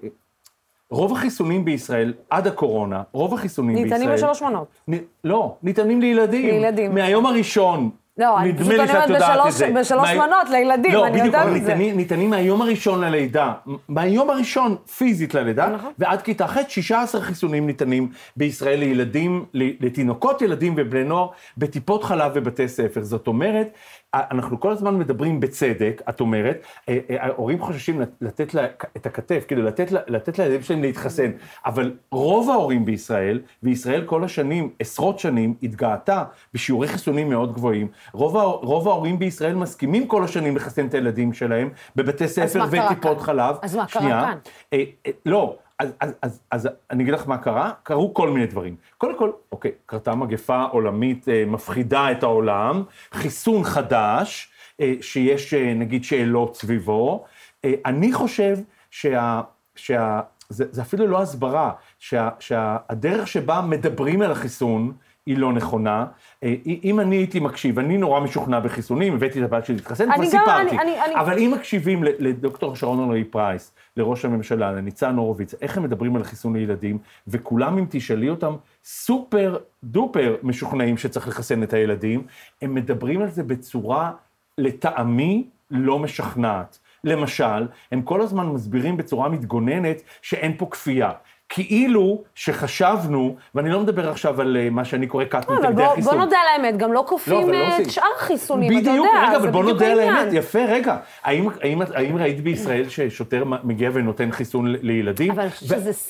[0.90, 3.98] רוב החיסונים בישראל, עד הקורונה, רוב החיסונים בישראל...
[4.00, 4.68] ניתנים בשלוש מנות.
[4.90, 6.46] נ- לא, ניתנים לילדים.
[6.46, 6.94] לילדים.
[6.94, 7.90] מהיום הראשון.
[8.18, 9.62] לא, אני פשוט אומרת בשלוש-.
[9.62, 11.58] בשלוש מה- מנות לילדים, לא, אני יודעת את זה.
[11.58, 13.52] ניתנים, ניתנים מהיום הראשון ללידה,
[13.88, 15.92] מהיום הראשון פיזית ללידה, נכון.
[15.98, 22.68] ועד כיתה ח' 16 חיסונים ניתנים בישראל לילדים, לתינוקות, ילדים ובני נוער, בטיפות חלב ובתי
[22.68, 23.02] ספר.
[23.02, 23.68] זאת אומרת,
[24.14, 26.56] אנחנו כל הזמן מדברים בצדק, את אומרת,
[26.88, 28.64] אה, אה, ההורים חוששים לתת לה
[28.96, 31.30] את הכתף, כאילו לתת, לה- לתת לילדים שלהם להתחסן,
[31.66, 38.36] אבל רוב ההורים בישראל, וישראל כל השנים, עשרות שנים, התגאתה בשיעורי חיסונים מאוד גבוהים, רוב,
[38.62, 43.20] רוב ההורים בישראל מסכימים כל השנים לחסן את הילדים שלהם בבתי ספר וטיפות?
[43.20, 43.56] חלב.
[43.62, 44.38] אז מה קרה כאן?
[44.72, 44.82] אה,
[45.26, 48.76] לא, אז, אז, אז, אז אני אגיד לך מה קרה, קרו כל מיני דברים.
[48.98, 55.74] קודם כל, אוקיי, קרתה מגפה עולמית אה, מפחידה את העולם, חיסון חדש, אה, שיש אה,
[55.74, 57.24] נגיד שאלות סביבו.
[57.64, 58.58] אה, אני חושב
[58.90, 59.40] שה...
[59.76, 64.92] שה זה, זה אפילו לא הסברה, שה, שהדרך שבה מדברים על החיסון,
[65.26, 66.06] היא לא נכונה.
[66.42, 66.54] אה,
[66.84, 70.76] אם אני הייתי מקשיב, אני נורא משוכנע בחיסונים, הבאתי את הבת שלי להתחסן, כבר סיפרתי.
[71.14, 76.24] אבל אם מקשיבים לדוקטור שרון אלרועי פרייס, לראש הממשלה, לניצן הורוביץ, איך הם מדברים על
[76.24, 78.54] חיסון לילדים, וכולם, אם תשאלי אותם,
[78.84, 82.22] super duper משוכנעים שצריך לחסן את הילדים,
[82.62, 84.10] הם מדברים על זה בצורה,
[84.58, 86.78] לטעמי, לא משכנעת.
[87.04, 91.12] למשל, הם כל הזמן מסבירים בצורה מתגוננת שאין פה כפייה.
[91.54, 96.12] כאילו שחשבנו, ואני לא מדבר עכשיו על אה, מה שאני קורא לא, אבל מתנגדי החיסון.
[96.12, 97.80] בוא נודה על האמת, גם לא לא, כופים אבל לא אה.
[97.80, 100.16] את שאר החיסונים, אתה יודע, בדיוק, רגע, אבל זה בוא בדיוק נודה על העניין.
[100.16, 100.96] האמת, יפה, רגע.
[101.24, 105.30] האם, ראית בישראל ששוטר מגיע ונותן חיסון לילדים?
[105.30, 105.46] אבל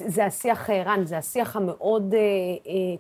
[0.07, 2.15] זה השיח, אה, רן, זה השיח המאוד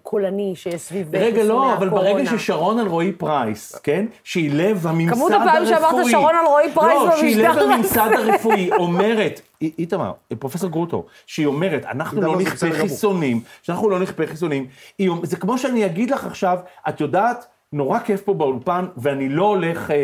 [0.03, 2.13] קולני שיש סביב אה, רגע, חיסוני לא, אבל הקורונה.
[2.13, 4.07] ברגע ששרון אלרועי פרייס, כן?
[4.25, 5.51] שהיא לב הממסד כמות הרפואי...
[5.51, 9.41] הפעמים שאמרת שרון אלרועי פרייס לא, שהיא לב במשטר הממסד הרפואי אומרת,
[9.79, 12.72] איתמר, פרופסור גרוטו, שהיא אומרת, אנחנו לא זה נכפה.
[12.72, 14.66] חיסונים, שאנחנו לא נכפה חיסונים,
[15.22, 19.90] זה כמו שאני אגיד לך עכשיו, את יודעת, נורא כיף פה באולפן, ואני לא הולך
[19.90, 19.96] אה,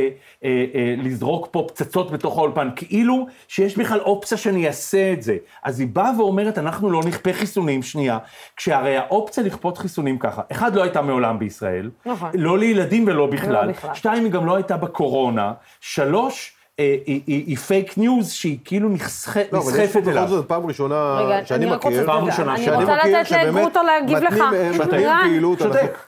[0.44, 5.36] אה, אה, לזרוק פה פצצות בתוך האולפן, כאילו שיש בכלל אופציה שאני אעשה את זה.
[5.62, 8.18] אז היא באה ואומרת, אנחנו לא נכפה חיסונים, שנייה,
[8.56, 12.30] כשהרי האופציה לכפות חיסונים ככה, אחד, לא הייתה מעולם בישראל, נכון.
[12.34, 13.94] לא לילדים ולא בכלל, בכלל.
[13.94, 19.36] שתיים, היא גם לא הייתה בקורונה, שלוש, היא, היא, היא פייק ניוז שהיא כאילו נסח-
[19.36, 20.28] לא, אבל יש פה נסחפת בכל אליו.
[20.28, 23.18] זאת פעם ראשונה רגע, שאני אני רק רוצה- מכיר, פעם ראשונה אני שאני רוצה מכיר
[23.18, 24.32] לתת שבאמת לגרוטו להגיב לך.
[24.80, 25.58] מתנים, אה, פעילות,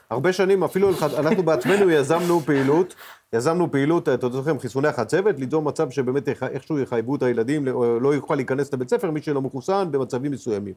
[0.09, 2.95] הרבה שנים, אפילו אנחנו בעצמנו יזמנו פעילות,
[3.33, 7.65] יזמנו פעילות, אתה זוכר, חיסוני החצבת, ליצור מצב שבאמת איכשהו יחייבו את הילדים,
[8.01, 10.73] לא יוכל להיכנס לבית ספר, מי שלא מחוסן, במצבים מסוימים.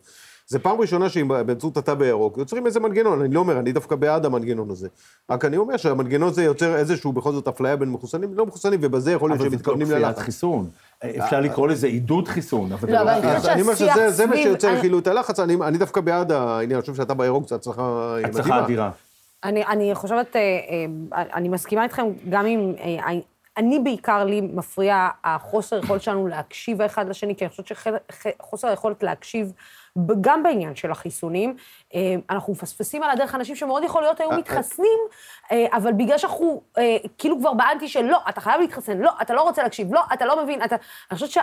[0.46, 4.26] זה פעם ראשונה שבאמצעות התו הירוק יוצרים איזה מנגנון, אני לא אומר, אני דווקא בעד
[4.26, 4.88] המנגנון הזה.
[5.30, 9.12] רק אני אומר שהמנגנון הזה יוצר איזשהו בכל זאת אפליה בין מחוסנים ולא מחוסנים, ובזה
[9.12, 10.18] יכול להיות אבל שהם זאת לא מתכוונים כפיית ללחץ.
[10.18, 10.68] חיסון.
[11.04, 13.52] אפשר לקרוא לזה עידוד חיסון, אבל זה לא, לא אבל כפייה.
[13.52, 16.94] אני אומר שזה זה מה שיוצר כאילו את הלחץ, אני דווקא בעד העניין, אני חושב
[16.94, 18.64] שהתו הירוק זה הצלחה הצלחה מדהימה.
[18.64, 18.90] אדירה.
[19.44, 23.12] אני, אני חושבת, אה, אה, אני מסכימה איתכם גם עם אה,
[23.56, 29.02] אני בעיקר, לי מפריע החוסר יכולת שלנו להקשיב האחד לשני, כי אני חושבת שחוסר היכולת
[29.02, 29.52] להקשיב,
[30.20, 31.56] גם בעניין של החיסונים,
[32.30, 34.98] אנחנו מפספסים על הדרך אנשים שמאוד יכול להיות היו מתחסנים,
[35.52, 36.62] אבל בגלל שאנחנו
[37.18, 40.26] כאילו כבר באנטי של לא, אתה חייב להתחסן, לא, אתה לא רוצה להקשיב, לא, אתה
[40.26, 40.76] לא מבין, אתה...
[41.10, 41.42] אני חושבת שה...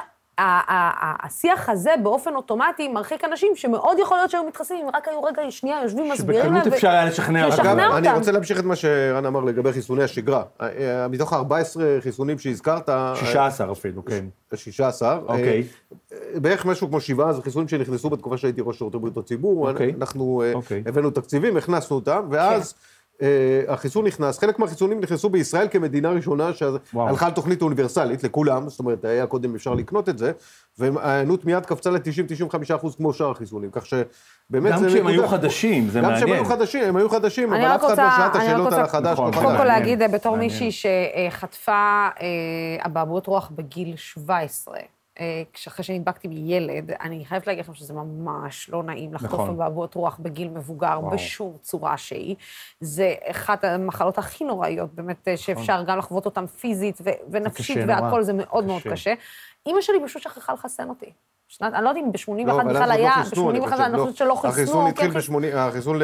[1.23, 5.41] השיח הזה באופן אוטומטי מרחיק אנשים שמאוד יכול להיות שהיו מתחסנים, אם רק היו רגע
[5.49, 6.55] שנייה יושבים, מסבירים להם.
[6.55, 7.61] שבקלות אפשר היה לשכנע אותם.
[7.61, 8.11] אגב, אני.
[8.11, 10.43] רוצה להמשיך את מה שרן אמר לגבי חיסוני השגרה.
[10.61, 12.89] אה, אה, מתוך ה-14 חיסונים שהזכרת...
[13.15, 14.25] 16 אפילו, כן.
[14.55, 15.19] 16.
[15.27, 15.63] אוקיי.
[16.11, 19.69] אה, בערך משהו כמו שבעה, זה חיסונים שנכנסו בתקופה שהייתי ראש שירותי בריאות הציבור.
[19.69, 19.93] אוקיי.
[19.97, 20.83] אנחנו אה, אוקיי.
[20.85, 22.73] הבאנו תקציבים, הכנסנו אותם, ואז...
[23.21, 26.53] אה, החיסון נכנס, חלק מהחיסונים נכנסו בישראל כמדינה ראשונה.
[26.53, 30.31] שהלכה על תוכנית אוניברסלית לכולם, זאת אומרת, היה קודם אפשר לקנות את זה,
[30.79, 35.27] וההיענות מיד קפצה ל-90-95 אחוז כמו שאר החיסונים, כך שבאמת גם זה כשהם היו.
[35.27, 36.45] חדשים, זה גם כשהם היו מעניין.
[36.45, 39.13] חדשים, הם היו חדשים, אני אבל אף אחד לא שאל את אני השאלות על החדש,
[39.13, 39.43] נכון, לא נכון.
[39.43, 39.63] קודם כל.
[39.63, 40.51] מעניין, להגיד, אה, בתור מעניין.
[40.51, 40.89] מישהי
[41.29, 41.71] שחטפה
[42.21, 44.81] אה, אבעבועות רוח בגיל 17, אה,
[45.67, 49.49] אחרי שנדבקתי מילד, אני חייבת להגיד לכם שזה ממש לא נעים לחטוף נכון.
[49.49, 51.11] אבעבועות רוח בגיל מבוגר וואו.
[51.11, 52.35] בשום צורה שהיא.
[52.79, 58.03] זה אחת המחלות הכי נוראיות, באמת, אה, שאפשר גם לחוות אותן פיזית ו- ונפשית נכון.
[58.03, 58.91] והכל, זה מאוד מאוד קשה.
[58.91, 59.13] קשה.
[59.65, 61.11] אימא שלי פשוט שכחה לחסן אותי.
[61.51, 63.93] שנת, אני לא יודעת אם ב-81 לא, בכלל היה, לא חיסנו, אני ב-81 חושב, אני
[63.93, 63.97] לא.
[63.97, 64.49] חושבת שלא חיסנו.
[64.49, 65.39] החיסון או התחיל כן חיסנו.
[65.39, 66.03] ב-80, החיסון, ל-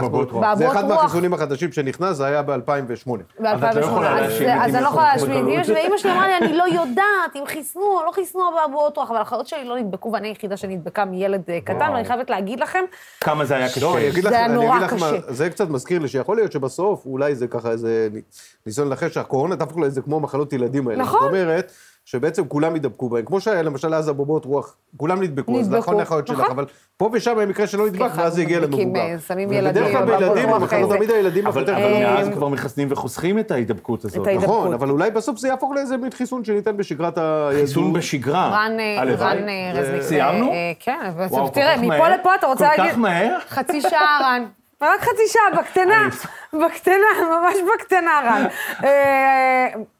[0.00, 0.54] רוח.
[0.54, 0.84] זה אחד.
[0.88, 3.10] מהחיסונים החדשים שנכנס, זה היה ב-2008.
[3.46, 4.20] אז את לא יכולה ב-2008.
[4.20, 5.12] להאשים אז אני לא יכולה.
[5.16, 5.68] בקלות.
[5.68, 9.18] ואימא שלי אמרה לי, אני לא יודעת אם חיסנו או לא חיסנו אבעבועות רוח, אבל
[9.18, 11.90] האחיות שלי לא נדבקו, ואני היחידה שנדבקה מילד אה, קטן.
[11.92, 12.84] ואני חייבת להגיד לכם,
[13.20, 13.80] כמה זה היה קשה.
[14.22, 15.16] זה היה נורא קשה.
[15.28, 18.08] זה קצת מזכיר לי שיכול להיות שבסוף, אולי זה ככה איזה
[18.66, 21.02] ניסיון לנחש שהקורונה תהפוך לאיזה כמו מחלות ילדים האלה.
[21.02, 21.20] נכון.
[21.20, 21.72] זאת אומרת,
[22.10, 23.24] שבעצם כולם ידבקו בהם.
[23.24, 26.50] כמו שהיה למשל אז אבעבועות רוח, כולם נדבקו, אז נדבקו, נכון לאחיות שלך, נכון.
[26.50, 26.64] אבל
[26.96, 29.18] פה ושם היה מקרה שלא נדבק, ואז זה הגיע למבוגר.
[29.26, 31.92] שמים ובדרך ילדים, כלל אבעבועות בילדים, המחלות אה, תמיד הילדים אבל יותר אבל.
[31.92, 34.28] מאז כבר מחסנים וחוסכים את ההידבקות הזאת.
[34.28, 37.60] נכון, אבל אולי בסוף זה יהפוך לאיזה מין חיסון שניתן בשגרת הילדות.
[37.60, 38.48] חיסון בשגרה.
[38.48, 38.98] רן אה,
[39.48, 40.02] אה, רזניק.
[40.02, 40.50] סיימנו?
[40.50, 41.12] אה, אה, כן,
[41.52, 42.08] תראה, מפה?
[42.08, 42.84] לפה אתה רוצה להגיד...
[42.84, 43.38] כל כך מהר?
[43.48, 44.44] חצי שעה, רן.
[44.82, 46.08] רק חצי שעה, בקטנה,
[46.52, 48.44] בקטנה, ממש בקטנה, רן.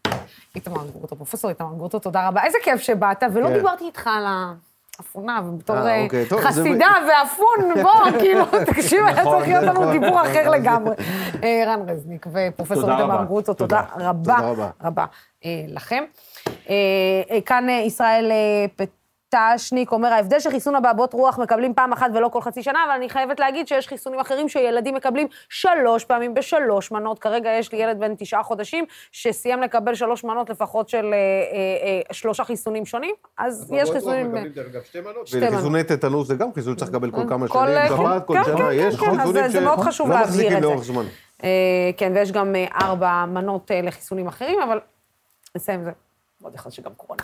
[0.59, 2.44] איתמר גרוטו, פרופסור איתמר גרוטו, תודה רבה.
[2.44, 3.55] איזה כיף שבאת, ולא כן.
[3.55, 4.25] דיברתי איתך על
[4.99, 9.81] האפונה, ובתור אה, אה, אוקיי, חסידה ואפון, בוא, כאילו, תקשיב, היה נכון, צריך להיות לנו
[9.81, 10.51] נכון, דיבור אחר.
[10.51, 10.94] לגמרי.
[11.42, 13.25] אה, רן רזניק ופרופסור איתמר.
[13.25, 13.83] גרוטו, תודה.
[13.97, 14.53] רבה,
[14.85, 15.05] רבה.
[15.68, 16.05] לכם.
[17.47, 18.85] כאן ישראל אה,
[19.31, 23.09] פטשניק אומר, ההבדל שחיסון אבעבועות רוח מקבלים פעם אחת ולא כל חצי שנה, אבל אני
[23.09, 27.19] חייבת להגיד שיש חיסונים אחרים שילדים מקבלים שלוש פעמים בשלוש מנות.
[27.19, 31.19] כרגע יש לי ילד בן תשעה חודשים שסיים לקבל שלוש מנות לפחות של אה, אה,
[31.87, 34.35] אה, שלושה חיסונים שונים, אז יש חיסונים...
[34.85, 35.31] שתי מנות.
[35.43, 38.45] וחיסוני טטנוס זה גם חיסון שצריך לקבל כל כמה כל- שנים, כן, שפעת כל כן,
[38.45, 40.69] שנה, כן, יש כן, כן, חיסונים זה- זה מאוד חשוב שלא להבהיר מחזיקים את זה.
[40.69, 41.05] לאורך זמן.
[41.45, 41.49] אה,
[41.97, 44.81] כן, ויש גם אה, ארבע מנות אה, לחיסונים אחרים, אבל
[45.57, 45.91] נסיים עם זה.
[46.40, 47.22] יכול להיות שגם קורונה.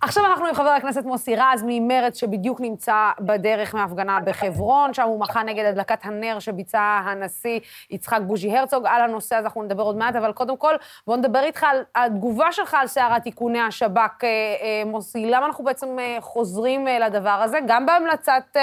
[0.00, 5.20] עכשיו אנחנו עם חבר הכנסת מוסי רז ממרצ, שבדיוק נמצא בדרך מהפגנה בחברון, שם הוא
[5.20, 8.86] מחה נגד הדלקת הנר שביצע הנשיא יצחק בוז'י הרצוג.
[8.86, 10.74] על הנושא הזה אנחנו נדבר עוד מעט, אבל קודם כל,
[11.06, 15.26] בוא נדבר איתך על התגובה שלך על סערת איכוני השב"כ, אה, אה, מוסי.
[15.26, 17.58] למה אנחנו בעצם אה, חוזרים לדבר הזה?
[17.66, 18.56] גם בהמלצת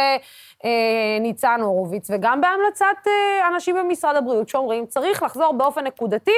[1.21, 3.11] ניצן הורוביץ וגם בהמלצת
[3.53, 6.31] אנשים במשרד הבריאות שאומרים, צריך לחזור באופן נקודתי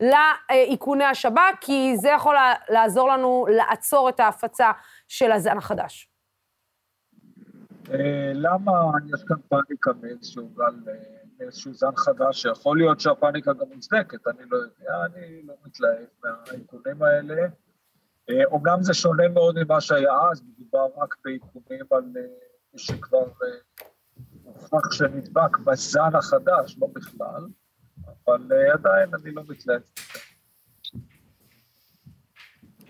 [0.00, 2.36] לאיכוני השב"כ, כי זה יכול
[2.68, 4.70] לעזור לנו לעצור את ההפצה
[5.08, 6.08] של הזן החדש.
[7.90, 8.72] אה, למה
[9.14, 10.94] יש כאן פאניקה מאיזשהו גל, אה,
[11.40, 17.02] מאיזשהו זן חדש, שיכול להיות שהפאניקה גם מוצדקת, אני לא יודע, אני לא מתלהב מהאיכונים
[17.02, 17.42] האלה.
[18.30, 22.22] אה, אומנם זה שונה מאוד ממה שהיה אז, מדובר רק באיכונים על אה,
[22.72, 23.86] מי שכבר אה,
[24.44, 27.46] הוכח שנדבק בזן החדש, לא בכלל,
[28.26, 29.80] אבל אה, עדיין אני לא מתלהב.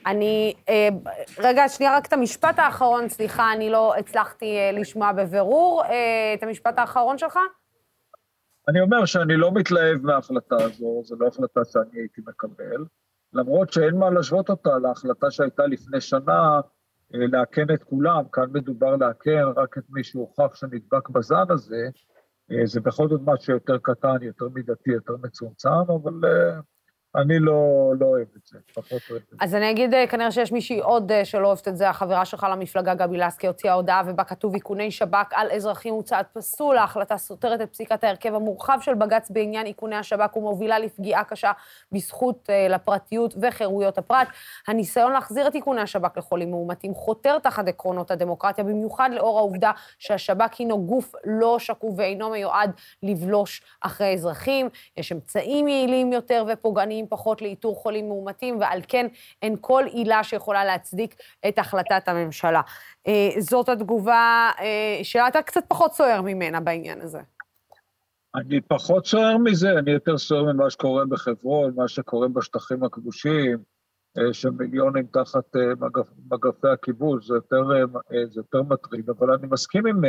[0.07, 0.89] אני, אה,
[1.39, 5.83] רגע, שנייה, רק את המשפט האחרון, סליחה, אני לא הצלחתי אה, לשמוע בבירור
[6.35, 7.39] את המשפט האחרון שלך.
[8.69, 12.85] אני אומר שאני לא מתלהב מההחלטה הזו, זו לא החלטה שאני הייתי מקבל,
[13.33, 16.61] למרות שאין מה להשוות אותה להחלטה שהייתה לפני שנה
[17.11, 21.89] לאכן את כולם, כאן מדובר לאכן רק את מי שהוכח שנדבק בזן הזה,
[22.65, 26.61] זה בכל זאת משהו יותר קטן, יותר מידתי, יותר מצומצם, אבל אה,
[27.17, 29.37] אני לא, לא אוהב את זה, פחות אוהב את זה.
[29.41, 32.47] אז אני אגיד, אה, כנראה שיש מישהי עוד אה, שלא אוהבת את זה, החברה שלך
[32.51, 37.17] למפלגה, גבי לסקי, הוציאה הודעה ובה כתוב איכוני שב"כ על אזרחים הוא צעד פסול, ההחלטה
[37.17, 41.53] סותרת את פסיקת ההרכב המורחב של בג"ץ בעניין איכוני השב"כ ומובילה לפגיעה קשה
[41.93, 44.29] בזכות אה, לפרטיות וחירויות הפרט.
[44.69, 50.59] הניסיון להחזיר את איכוני השב"כ לחולים מאומתים חותר תחת עקרונות הדמוקרטיה, במיוחד לאור העובדה שהשב"כ
[50.59, 52.71] הינו גוף לא שקוף ואינו מיועד
[53.03, 54.69] לבלוש אחרי אזרחים.
[54.97, 59.07] יש אמצעים יעילים יותר ופוגעניים מתאימים פחות לאיתור חולים מאומתים, ועל כן
[59.43, 61.15] אין כל עילה שיכולה להצדיק
[61.49, 62.61] את החלטת הממשלה.
[63.07, 67.21] אה, זאת התגובה אה, שאתה קצת פחות סוער ממנה בעניין הזה.
[68.35, 73.59] אני פחות סוער מזה, אני יותר סוער ממה שקורה בחברון, מה שקורה בשטחים הכבושים,
[74.19, 79.47] אה, שמיליונים תחת אה, מגפ, מגפי הכיבוש, זה יותר, אה, זה יותר מטריד, אבל אני
[79.51, 80.01] מסכים עם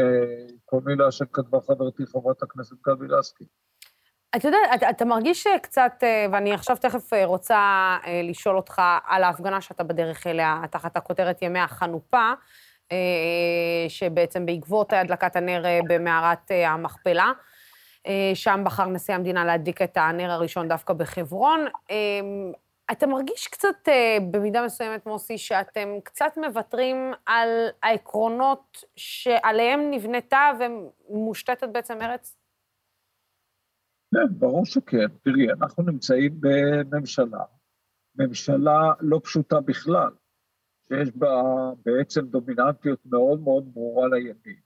[0.65, 3.45] כל מילה שכתבה חברתי חברת הכנסת גבי לסקי.
[4.35, 9.83] אתה יודע, אתה, אתה מרגיש קצת, ואני עכשיו תכף רוצה לשאול אותך על ההפגנה שאתה
[9.83, 12.31] בדרך אליה, תחת הכותרת ימי החנופה,
[13.87, 17.31] שבעצם בעקבות הדלקת הנר במערת המכפלה.
[18.33, 21.65] שם בחר נשיא המדינה להדליק את הנר הראשון דווקא בחברון.
[22.91, 27.49] אתה מרגיש קצת, אה, במידה מסוימת, מוסי, שאתם קצת מוותרים על
[27.83, 32.35] העקרונות שעליהם נבנתה ומושתתת בעצם ארץ?
[34.13, 35.07] כן, ברור שכן.
[35.23, 37.43] תראי, אנחנו נמצאים בממשלה,
[38.15, 40.09] ממשלה לא פשוטה בכלל,
[40.87, 41.41] שיש בה
[41.85, 44.59] בעצם דומיננטיות מאוד מאוד ברורה לימין.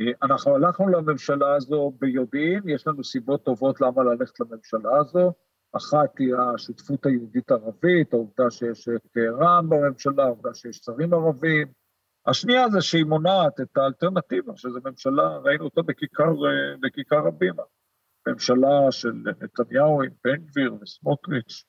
[0.00, 5.32] אה, אנחנו הלכנו לממשלה הזו ביודעין, יש לנו סיבות טובות למה ללכת לממשלה הזו.
[5.72, 11.68] אחת היא השותפות היהודית-ערבית, העובדה שיש את רע"מ בממשלה, העובדה שיש שרים ערבים.
[12.26, 16.32] השנייה זה שהיא מונעת את האלטרנטיבה, שזו ממשלה, ראינו אותה בכיכר,
[16.80, 17.62] בכיכר הבימה.
[18.30, 19.12] ממשלה של
[19.42, 21.64] נתניהו עם בן גביר וסמוטריץ'.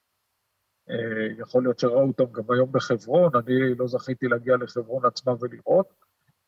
[0.90, 0.96] אה,
[1.38, 5.94] יכול להיות שראו אותם גם היום בחברון, אני לא זכיתי להגיע לחברון עצמה ולראות.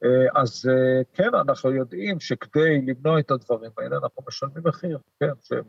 [0.03, 5.31] אה, אז אה, כן, אנחנו יודעים שכדי למנוע את הדברים האלה, אנחנו משלמים מחיר, כן,
[5.43, 5.63] שהם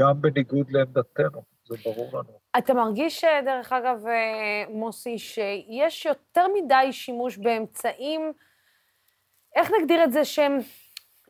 [0.00, 2.40] גם בניגוד לעמדתנו, זה ברור לנו.
[2.58, 4.04] אתה מרגיש, דרך אגב,
[4.68, 8.32] מוסי, שיש יותר מדי שימוש באמצעים,
[9.56, 10.58] איך נגדיר את זה, שהם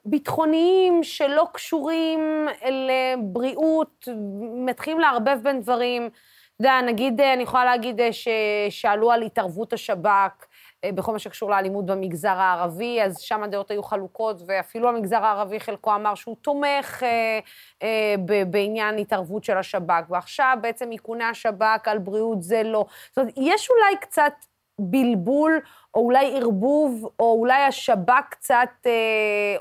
[0.05, 4.09] ביטחוניים, שלא קשורים לבריאות,
[4.55, 6.03] מתחילים לערבב בין דברים.
[6.07, 10.47] אתה יודע, נגיד, אה, אני יכולה להגיד ששאלו על התערבות השב"כ,
[10.85, 15.61] אה, בכל מה שקשור לאלימות במגזר הערבי, אז שם הדעות היו חלוקות, ואפילו המגזר הערבי
[15.61, 17.39] חלקו אמר שהוא תומך אה,
[17.83, 18.15] אה,
[18.47, 22.87] בעניין התערבות של השב"כ, ועכשיו בעצם איכוני השב"כ על בריאות זה לא.
[23.09, 24.33] זאת אומרת, יש אולי קצת
[24.81, 25.61] בלבול,
[25.95, 29.57] או אולי ערבוב, או אולי השב"כ קצת, אה,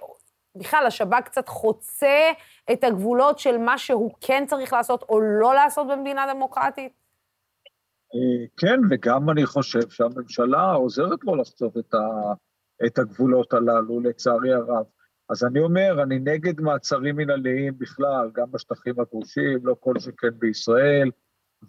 [0.59, 2.31] בכלל, השב"כ קצת חוצה
[2.71, 6.91] את הגבולות של מה שהוא כן צריך לעשות או לא לעשות במדינה דמוקרטית?
[8.15, 12.33] אה, כן, וגם אני חושב שהממשלה עוזרת לו לחצוב את, ה,
[12.85, 14.85] את הגבולות הללו, לצערי הרב.
[15.29, 21.11] אז אני אומר, אני נגד מעצרים מנהליים בכלל, גם בשטחים הכבושים, לא כל שכן בישראל,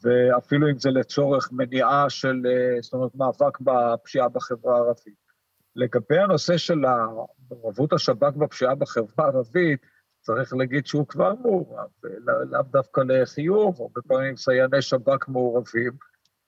[0.03, 5.30] ואפילו אם זה לצורך מניעה של, אה, זאת אומרת, מאבק בפשיעה בחברה הערבית.
[5.77, 6.79] לגבי הנושא של
[7.51, 9.81] מעורבות השב"כ בפשיעה בחברה הערבית,
[10.21, 11.89] צריך להגיד שהוא כבר מעורב,
[12.51, 15.93] לאו דווקא לחיוב, הרבה פעמים סייעני שב"כ מעורבים,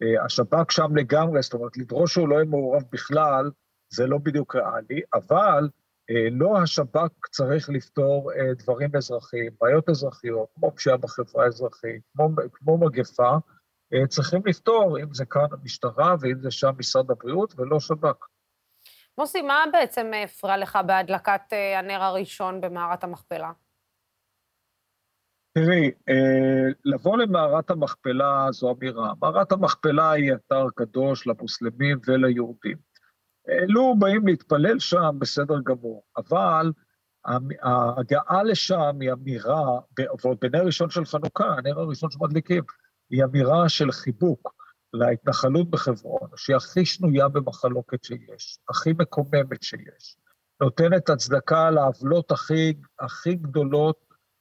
[0.03, 3.51] אה, השב"כ שם לגמרי, זאת אומרת, לדרוש שהוא לא יהיה מעורב בכלל,
[3.93, 5.69] זה לא בדיוק ריאלי, אבל
[6.11, 12.29] אה, לא השב"כ צריך לפתור אה, דברים אזרחיים, בעיות אזרחיות, כמו פשיעה בחברה האזרחית, כמו,
[12.53, 13.37] כמו מגפה,
[14.09, 18.27] צריכים לפתור, אם זה כאן המשטרה ואם זה שם משרד הבריאות, ולא שב"כ.
[19.19, 23.53] מוסי, מה בעצם הפריע לך בהדלקת הנר הראשון במערת המכפלה?
[25.55, 29.13] תראי, אה, לבוא למערת המכפלה זו אמירה.
[29.23, 32.77] מערת המכפלה היא אתר קדוש למוסלמים וליהודים.
[33.69, 36.73] לו באים להתפלל שם, בסדר גמור, אבל
[37.63, 39.81] ההגעה לשם היא אמירה,
[40.23, 42.65] ועוד בנר ראשון של חנוכה, הנר הראשון שמדליקים,
[43.11, 44.55] היא אמירה של חיבוק
[44.93, 50.17] להתנחלות בחברון, שהיא הכי שנויה במחלוקת שיש, הכי מקוממת שיש,
[50.61, 53.97] נותנת הצדקה לעוולות הכי, הכי גדולות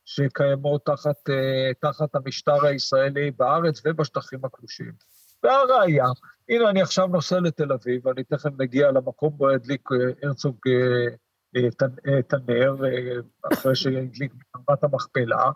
[0.05, 4.91] שקיימות תחת, אה, תחת המשטר הישראלי בארץ ובשטחים הכבושים.
[5.43, 6.05] והראיה,
[6.49, 12.17] הנה אני עכשיו נוסע לתל אביב, ואני תכף מגיע למקום בו ידליק אה, הרצוג אה,
[12.19, 12.75] את הנר,
[13.53, 15.51] אחרי שידליק ברמת המכפלה,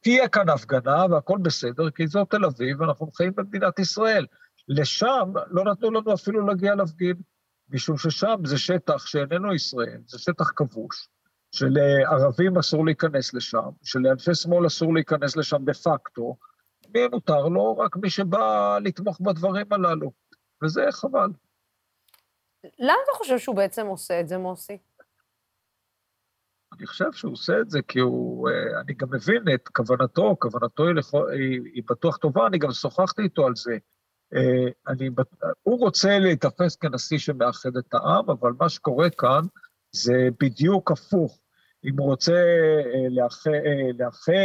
[0.00, 4.26] תהיה כאן הפגנה והכל בסדר, כי זו תל אביב, ואנחנו חיים במדינת ישראל.
[4.68, 7.16] לשם לא נתנו לנו אפילו להגיע להפגין,
[7.70, 11.08] משום ששם זה שטח שאיננו ישראל, זה שטח כבוש.
[11.52, 16.36] שלערבים אסור להיכנס לשם, שלאנשי שמאל אסור להיכנס לשם דה פקטו,
[16.94, 17.78] מי מותר לו?
[17.78, 20.12] רק מי שבא לתמוך בדברים הללו,
[20.64, 21.30] וזה חבל.
[22.78, 24.78] למה אתה חושב שהוא בעצם עושה את זה, מוסי?
[26.78, 30.86] אני חושב שהוא עושה את זה כי הוא, אה, אני גם מבין את כוונתו, כוונתו
[30.86, 33.78] היא, לכו, היא, היא בטוח טובה, אני גם שוחחתי איתו על זה.
[34.34, 35.10] אה, אני,
[35.62, 39.44] הוא רוצה להיתפס כנשיא שמאחד את העם, אבל מה שקורה כאן,
[39.92, 41.38] זה בדיוק הפוך.
[41.84, 43.08] אם הוא רוצה אה,
[43.96, 44.38] לאחד,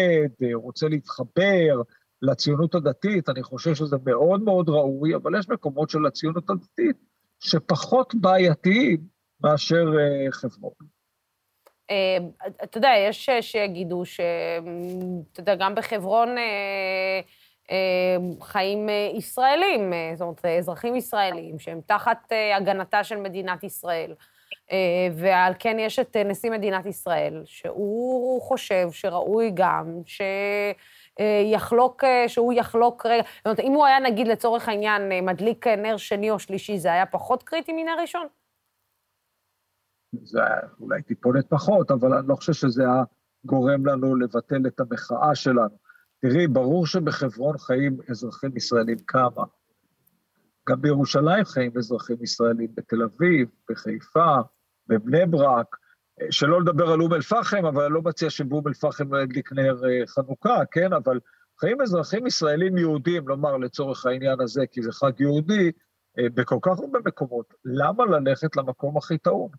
[0.53, 1.81] הוא רוצה להתחבר,
[2.21, 6.97] לציונות הדתית, אני חושב שזה מאוד מאוד ראוי, אבל יש מקומות של הציונות הדתית
[7.39, 9.07] שפחות בעייתיים
[9.41, 9.86] מאשר
[10.31, 10.93] חברון.
[11.91, 12.17] אה,
[12.63, 14.19] אתה יודע, יש שיגידו ש...
[15.31, 16.36] אתה יודע, גם בחברון
[18.41, 24.13] חיים ישראלים, זאת אומרת, אזרחים ישראלים, שהם תחת הגנתה של מדינת ישראל.
[25.13, 30.21] ועל כן יש את נשיא מדינת ישראל, שהוא חושב שראוי גם ש...
[31.51, 33.23] יחלוק, שהוא יחלוק רגע.
[33.38, 37.05] זאת אומרת, אם הוא היה, נגיד, לצורך העניין, מדליק נר שני או שלישי, זה היה
[37.05, 38.27] פחות קריטי מנר ראשון?
[40.22, 40.39] זה
[40.80, 43.03] אולי טיפונת פחות, אבל אני לא חושב שזה היה
[43.45, 45.78] גורם לנו לבטל את המחאה שלנו.
[46.22, 49.43] תראי, ברור שבחברון חיים אזרחים ישראלים כמה.
[50.70, 54.36] גם בירושלים חיים אזרחים ישראלים, בתל אביב, בחיפה,
[54.88, 55.76] בבני ברק,
[56.30, 60.07] שלא לדבר על אום אל-פחם, אבל אני לא מציע שבאום אל-פחם לא ידליק נר אה,
[60.07, 60.93] חנוכה, כן?
[60.93, 61.20] אבל
[61.59, 65.72] חיים אזרחים ישראלים יהודים, לומר לצורך העניין הזה, כי זה חג יהודי,
[66.20, 67.53] אה, בכל כך הרבה מקומות.
[67.66, 69.49] למה ללכת למקום הכי טעון?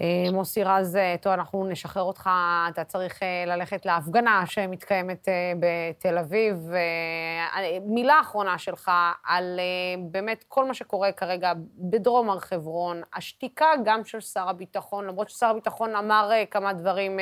[0.00, 2.30] אה, מוסי רז, טוב, אנחנו נשחרר אותך,
[2.68, 5.28] אתה צריך ללכת להפגנה שמתקיימת
[5.60, 6.70] בתל אביב.
[7.86, 8.90] מילה אחרונה שלך
[9.24, 9.60] על
[10.10, 15.46] באמת כל מה שקורה כרגע בדרום הר חברון, השתיקה גם של שר הביטחון, למרות ששר
[15.46, 17.18] הביטחון אמר כמה דברים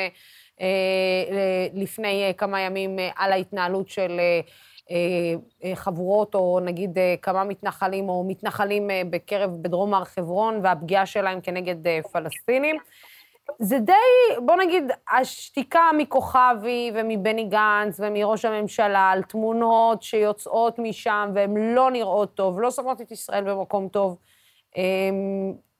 [1.75, 4.21] לפני כמה ימים על ההתנהלות של
[5.75, 12.77] חבורות, או נגיד כמה מתנחלים או מתנחלים בקרב, בדרום הר חברון, והפגיעה שלהם כנגד פלסטינים.
[13.59, 13.93] זה די,
[14.47, 14.85] בוא נגיד,
[15.19, 22.71] השתיקה מכוכבי ומבני גנץ ומראש הממשלה על תמונות שיוצאות משם והן לא נראות טוב, לא
[22.71, 24.19] שמות את ישראל במקום טוב.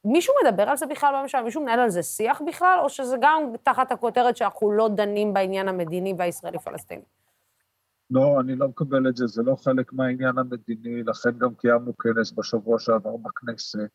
[0.05, 1.43] מישהו מדבר על זה בכלל בממשלה?
[1.43, 2.79] מישהו מנהל על זה שיח בכלל?
[2.83, 7.03] או שזה גם תחת הכותרת שאנחנו לא דנים בעניין המדיני והישראלי-פלסטיני?
[8.11, 12.33] לא, אני לא מקבל את זה, זה לא חלק מהעניין המדיני, לכן גם קיימנו כנס
[12.33, 13.91] בשבוע שעבר בכנסת,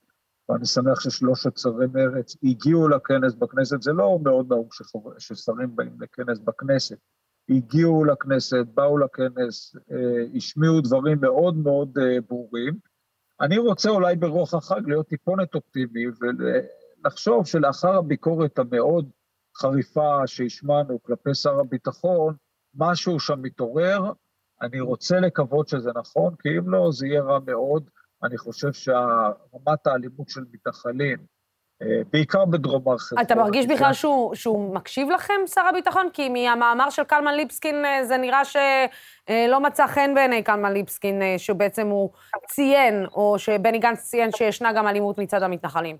[0.50, 4.70] ואני שמח ששלושת שרי מרץ הגיעו לכנס בכנסת, זה לא מאוד נהוג
[5.18, 6.98] ששרים באים לכנס בכנסת,
[7.50, 12.74] הגיעו לכנסת, באו לכנס, אה, השמיעו דברים מאוד מאוד אה, ברורים.
[13.42, 19.10] אני רוצה אולי ברוח החג להיות טיפונת אופטימי ולחשוב שלאחר הביקורת המאוד
[19.58, 22.36] חריפה שהשמענו כלפי שר הביטחון,
[22.76, 24.12] משהו שם מתעורר,
[24.62, 27.90] אני רוצה לקוות שזה נכון, כי אם לא, זה יהיה רע מאוד.
[28.24, 31.18] אני חושב שרמת האלימות של מתנחלים,
[31.82, 33.26] אה, בעיקר בדרום הר חברון...
[33.26, 36.10] אתה מרגיש בכלל שהוא, שהוא מקשיב לכם, שר הביטחון?
[36.14, 41.36] כי מהמאמר של קלמן ליבסקין אה, זה נראה שלא מצא חן בעיני קלמן ליבסקין, אה,
[41.38, 42.10] שבעצם הוא
[42.48, 45.98] ציין, או שבני גנץ ציין שישנה גם אלימות מצד המתנחלים.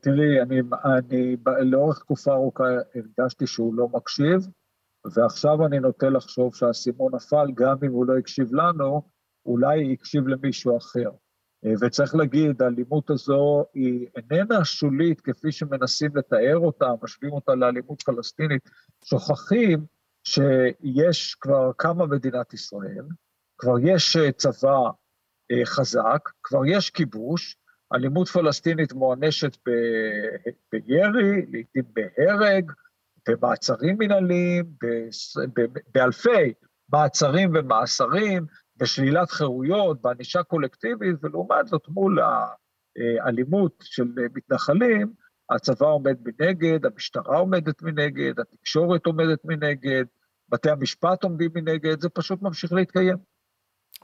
[0.00, 1.36] תראי, אני, אני
[1.70, 2.64] לאורך תקופה ארוכה
[2.94, 4.46] הרגשתי שהוא לא מקשיב,
[5.14, 9.02] ועכשיו אני נוטה לחשוב שהאסימון נפל, גם אם הוא לא הקשיב לנו,
[9.46, 11.10] אולי הקשיב למישהו אחר.
[11.80, 18.70] וצריך להגיד, האלימות הזו היא איננה שולית כפי שמנסים לתאר אותה, משווים אותה לאלימות פלסטינית,
[19.04, 19.86] שוכחים
[20.24, 23.06] שיש כבר קמה מדינת ישראל,
[23.58, 24.78] כבר יש צבא
[25.64, 27.56] חזק, כבר יש כיבוש,
[27.94, 29.70] אלימות פלסטינית מוענשת ב...
[30.72, 32.72] בירי, לעיתים בהרג,
[33.28, 34.86] במעצרים מנהליים, ב...
[35.60, 35.66] ב...
[35.94, 36.52] באלפי
[36.92, 42.18] מעצרים ומאסרים, בשלילת חירויות, בענישה קולקטיבית, ולעומת זאת מול
[43.20, 45.12] האלימות של מתנחלים,
[45.50, 50.04] הצבא עומד מנגד, המשטרה עומדת מנגד, התקשורת עומדת מנגד,
[50.48, 53.16] בתי המשפט עומדים מנגד, זה פשוט ממשיך להתקיים.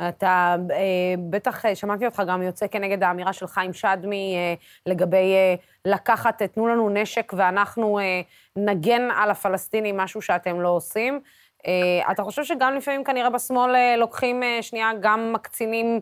[0.09, 4.55] אתה אה, בטח אה, שמעתי אותך גם יוצא כנגד האמירה של חיים שדמי אה,
[4.87, 8.21] לגבי אה, לקחת, תנו לנו נשק ואנחנו אה,
[8.57, 11.21] נגן על הפלסטינים, משהו שאתם לא עושים.
[11.67, 16.01] אה, אתה חושב שגם לפעמים כנראה בשמאל אה, לוקחים אה, שנייה, גם מקצינים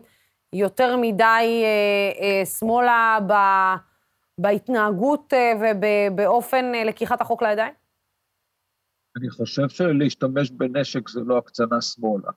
[0.53, 1.63] יותר מדי
[2.59, 3.33] שמאלה ב,
[4.37, 7.73] בהתנהגות ובאופן לקיחת החוק לידיים?
[9.17, 12.31] אני חושב שלהשתמש בנשק זה לא הקצנה שמאלה.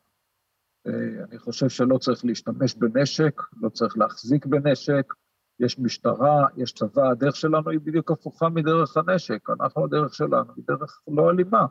[0.87, 5.15] אני חושב שלא צריך להשתמש בנשק, לא צריך להחזיק בנשק,
[5.61, 10.65] יש משטרה, יש צבא, הדרך שלנו היא בדיוק הפוכה מדרך הנשק, אנחנו הדרך שלנו היא
[10.69, 11.67] דרך לא אלימה.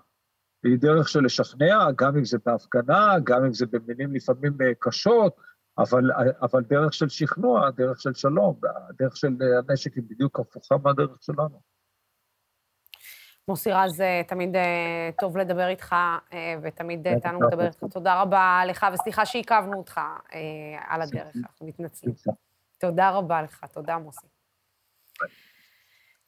[0.63, 5.35] היא דרך של לשכנע, גם אם זה בהפגנה, גם אם זה במילים לפעמים אה, קשות,
[5.77, 6.11] אבל,
[6.41, 8.59] אבל דרך של שכנוע, דרך של שלום,
[8.89, 11.72] הדרך של אה, הנשק היא בדיוק הפוכה מהדרך שלנו.
[13.47, 14.55] מוסי רז, אה, תמיד
[15.19, 15.95] טוב לדבר איתך,
[16.61, 17.83] ותמיד תענוג לדבר איתך.
[17.91, 20.01] תודה רבה לך, וסליחה שעיכבנו אותך
[20.87, 22.15] על הדרך, אנחנו מתנצלים.
[22.79, 24.27] תודה רבה לך, תודה, מוסי.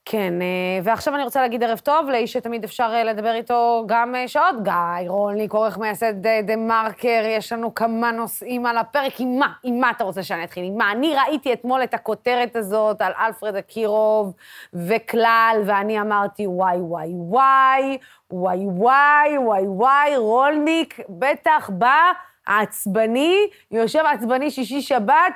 [0.07, 4.15] כן, אה, ועכשיו אני רוצה להגיד ערב טוב לאיש שתמיד אפשר אה, לדבר איתו גם
[4.15, 9.13] אה, שעות, גיא רולניק, עורך מייסד דה מרקר, יש לנו כמה נושאים על הפרק.
[9.19, 9.53] עם מה?
[9.63, 10.65] עם מה אתה רוצה שאני אתחיל?
[10.65, 10.91] עם מה?
[10.91, 14.33] אני ראיתי אתמול את הכותרת הזאת על אלפרד אקירוב
[14.73, 17.97] וכלל, ואני אמרתי, וואי, וואי, וואי,
[18.31, 22.11] וואי, וואי, וואי, וואי, רולניק בטח בא
[22.45, 25.33] עצבני, יושב עצבני שישי-שבת,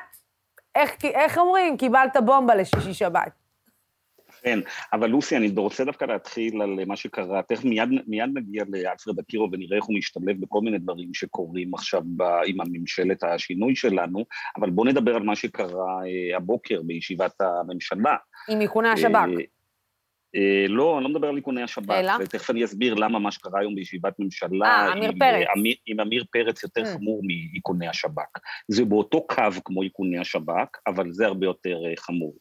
[0.76, 1.78] איך, איך אומרים?
[1.78, 3.39] קיבלת בומבה לשישי-שבת.
[4.44, 4.60] כן,
[4.94, 9.50] אבל לוסי, אני רוצה דווקא להתחיל על מה שקרה, תכף מיד, מיד נגיע לאלפרד אקירו
[9.52, 14.26] ונראה איך הוא משתלב בכל מיני דברים שקורים עכשיו ב, עם הממשלת השינוי שלנו,
[14.58, 18.16] אבל בואו נדבר על מה שקרה אה, הבוקר בישיבת הממשלה.
[18.50, 19.16] עם איכוני השב"כ.
[19.16, 19.26] אה,
[20.36, 22.12] אה, לא, אני לא מדבר על איכוני השב"כ, אלא?
[22.20, 25.48] ותכף אני אסביר למה מה שקרה היום בישיבת ממשלה, אה, עמיר פרץ.
[25.56, 26.86] עם, עם עמיר פרץ יותר mm.
[26.86, 28.40] חמור מאיכוני השב"כ.
[28.68, 32.34] זה באותו קו כמו איכוני השב"כ, אבל זה הרבה יותר חמור.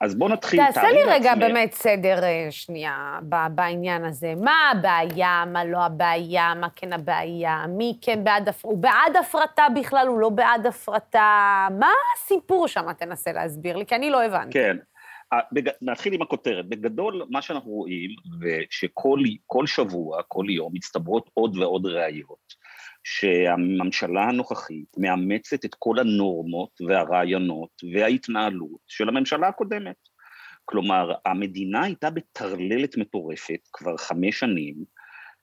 [0.00, 1.44] אז בואו נתחיל, תעשה לי רגע לעצמי.
[1.44, 2.20] באמת סדר
[2.50, 3.18] שנייה
[3.54, 4.34] בעניין הזה.
[4.40, 9.66] מה הבעיה, מה לא הבעיה, מה כן הבעיה, מי כן בעד הפרטה, הוא בעד הפרטה
[9.76, 14.52] בכלל, הוא לא בעד הפרטה, מה הסיפור שם, תנסה להסביר לי, כי אני לא הבנתי.
[14.52, 14.76] כן,
[15.52, 15.70] בג...
[15.82, 16.68] נתחיל עם הכותרת.
[16.68, 22.59] בגדול, מה שאנחנו רואים, ושכל שבוע, כל יום, מצטברות עוד ועוד ראיות,
[23.12, 29.96] שהממשלה הנוכחית מאמצת את כל הנורמות והרעיונות וההתנהלות של הממשלה הקודמת.
[30.64, 34.74] כלומר, המדינה הייתה בטרללת מטורפת כבר חמש שנים,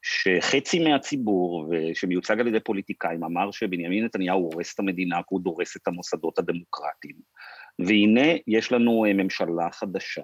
[0.02, 5.78] שחצי מהציבור, שמיוצג על ידי פוליטיקאים, אמר שבנימין נתניהו הורס את המדינה כי הוא דורס
[5.78, 7.16] את המוסדות הדמוקרטיים.
[7.80, 10.24] והנה יש לנו אה, ממשלה חדשה,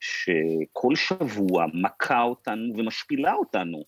[0.00, 3.84] שכל שבוע מכה אותנו ומשפילה אותנו.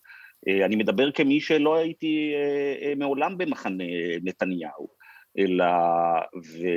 [0.47, 3.83] אה, אני מדבר כמי שלא הייתי אה, מעולם במחנה
[4.23, 4.87] נתניהו,
[5.37, 5.65] אלא,
[6.35, 6.67] ו,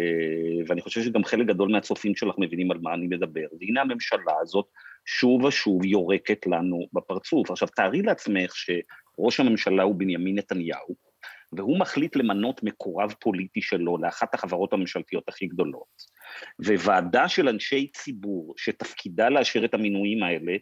[0.67, 3.47] ואני חושב שגם חלק גדול מהצופים שלך מבינים על מה אני מדבר.
[3.61, 4.67] והנה הממשלה הזאת
[5.07, 7.51] שוב ושוב יורקת לנו בפרצוף.
[7.51, 10.97] עכשיו, תארי לעצמך שראש הממשלה הוא בנימין נתניהו,
[11.53, 16.15] והוא מחליט למנות מקורב פוליטי שלו לאחת החברות הממשלתיות הכי גדולות.
[16.59, 20.57] וועדה של אנשי ציבור שתפקידה לאשר את המינויים האלה,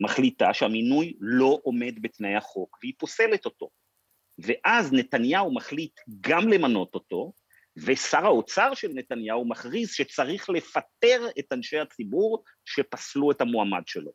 [0.00, 3.70] מחליטה שהמינוי לא עומד בתנאי החוק והיא פוסלת אותו.
[4.38, 7.32] ואז נתניהו מחליט גם למנות אותו,
[7.76, 14.12] ושר האוצר של נתניהו מכריז שצריך לפטר את אנשי הציבור שפסלו את המועמד שלו.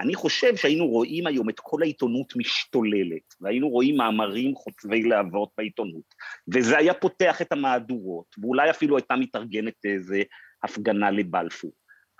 [0.00, 6.14] אני חושב שהיינו רואים היום את כל העיתונות משתוללת, והיינו רואים מאמרים חוצבי להבות בעיתונות,
[6.54, 10.22] וזה היה פותח את המהדורות, ואולי אפילו הייתה מתארגנת איזה
[10.64, 11.72] הפגנה לבלפור.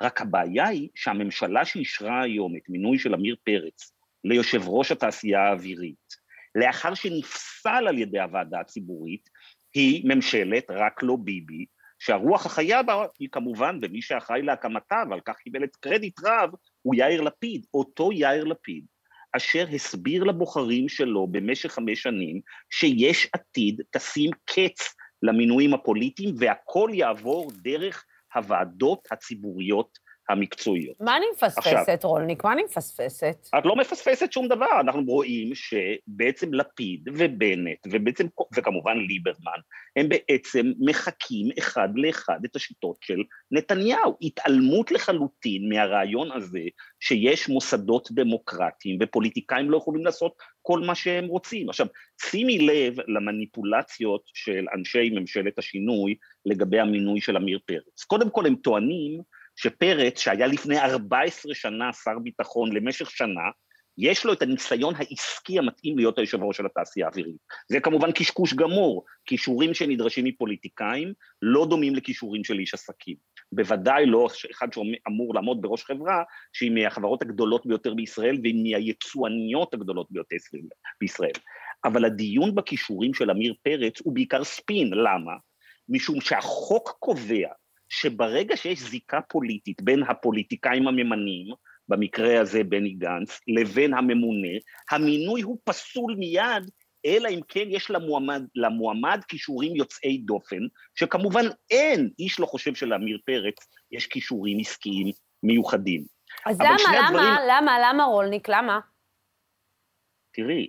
[0.03, 3.93] רק הבעיה היא שהממשלה שאישרה היום את מינוי של עמיר פרץ
[4.25, 9.29] ליושב ראש התעשייה האווירית, לאחר שנפסל על ידי הוועדה הציבורית,
[9.75, 11.67] היא ממשלת רק לא ביבי,
[11.99, 16.51] שהרוח החיה בה היא כמובן, ומי שאחראי להקמתה, ועל כך קיבל את קרדיט רב,
[16.83, 18.85] הוא יאיר לפיד, אותו יאיר לפיד,
[19.33, 22.41] אשר הסביר לבוחרים שלו במשך חמש שנים
[22.71, 28.05] שיש עתיד תשים קץ למינויים הפוליטיים והכל יעבור דרך
[28.37, 31.01] הוועדות הציבוריות המקצועיות.
[31.01, 32.45] מה אני מפספסת, רולניק?
[32.45, 33.49] מה אני מפספסת?
[33.59, 34.81] את לא מפספסת שום דבר.
[34.81, 38.27] אנחנו רואים שבעצם לפיד ובנט, ובעצם,
[38.57, 39.61] וכמובן ליברמן,
[39.97, 44.17] הם בעצם מחקים אחד לאחד את השיטות של נתניהו.
[44.23, 46.63] התעלמות לחלוטין מהרעיון הזה
[47.01, 50.33] שיש מוסדות דמוקרטיים ופוליטיקאים לא יכולים לעשות
[50.67, 51.69] כל מה שהם רוצים.
[51.69, 51.87] עכשיו,
[52.31, 56.15] שימי לב למניפולציות של אנשי ממשלת השינוי
[56.47, 58.05] לגבי המינוי של עמיר פרץ.
[58.07, 59.21] קודם כל הם טוענים
[59.57, 63.51] שפרץ, שהיה לפני 14 שנה שר ביטחון למשך שנה,
[63.99, 67.37] יש לו את הניסיון העסקי המתאים להיות היושב ראש של התעשייה האווירית.
[67.69, 71.13] זה כמובן קשקוש גמור, כישורים שנדרשים מפוליטיקאים
[71.43, 73.17] לא דומים לכישורים של איש עסקים.
[73.53, 76.23] בוודאי לא אחד שאמור לעמוד בראש חברה
[76.53, 80.37] שהיא מהחברות הגדולות ביותר בישראל והיא מהיצואניות הגדולות ביותר
[81.01, 81.33] בישראל.
[81.85, 85.33] אבל הדיון בכישורים של עמיר פרץ הוא בעיקר ספין, למה?
[85.89, 87.49] משום שהחוק קובע
[87.89, 91.47] שברגע שיש זיקה פוליטית בין הפוליטיקאים הממנים,
[91.89, 94.59] במקרה הזה בני גנץ, לבין הממונה,
[94.91, 96.71] המינוי הוא פסול מיד,
[97.07, 100.61] אלא אם כן יש למועמד, למועמד כישורים יוצאי דופן,
[100.95, 103.55] שכמובן אין, איש לא חושב שלעמיר פרץ
[103.93, 106.05] יש כישורים עסקיים מיוחדים.
[106.47, 107.29] אז למה, למה, הדברים...
[107.49, 108.81] למה, למה רולניק, למה?
[110.33, 110.69] תראי,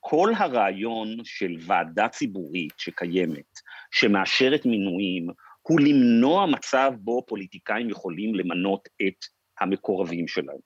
[0.00, 5.26] כל הרעיון של ועדה ציבורית שקיימת, שמאשרת מינויים,
[5.62, 9.24] הוא למנוע מצב בו פוליטיקאים יכולים למנות את
[9.60, 10.58] המקורבים שלהם.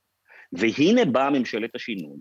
[0.53, 2.19] והנה באה ממשלת השינוי,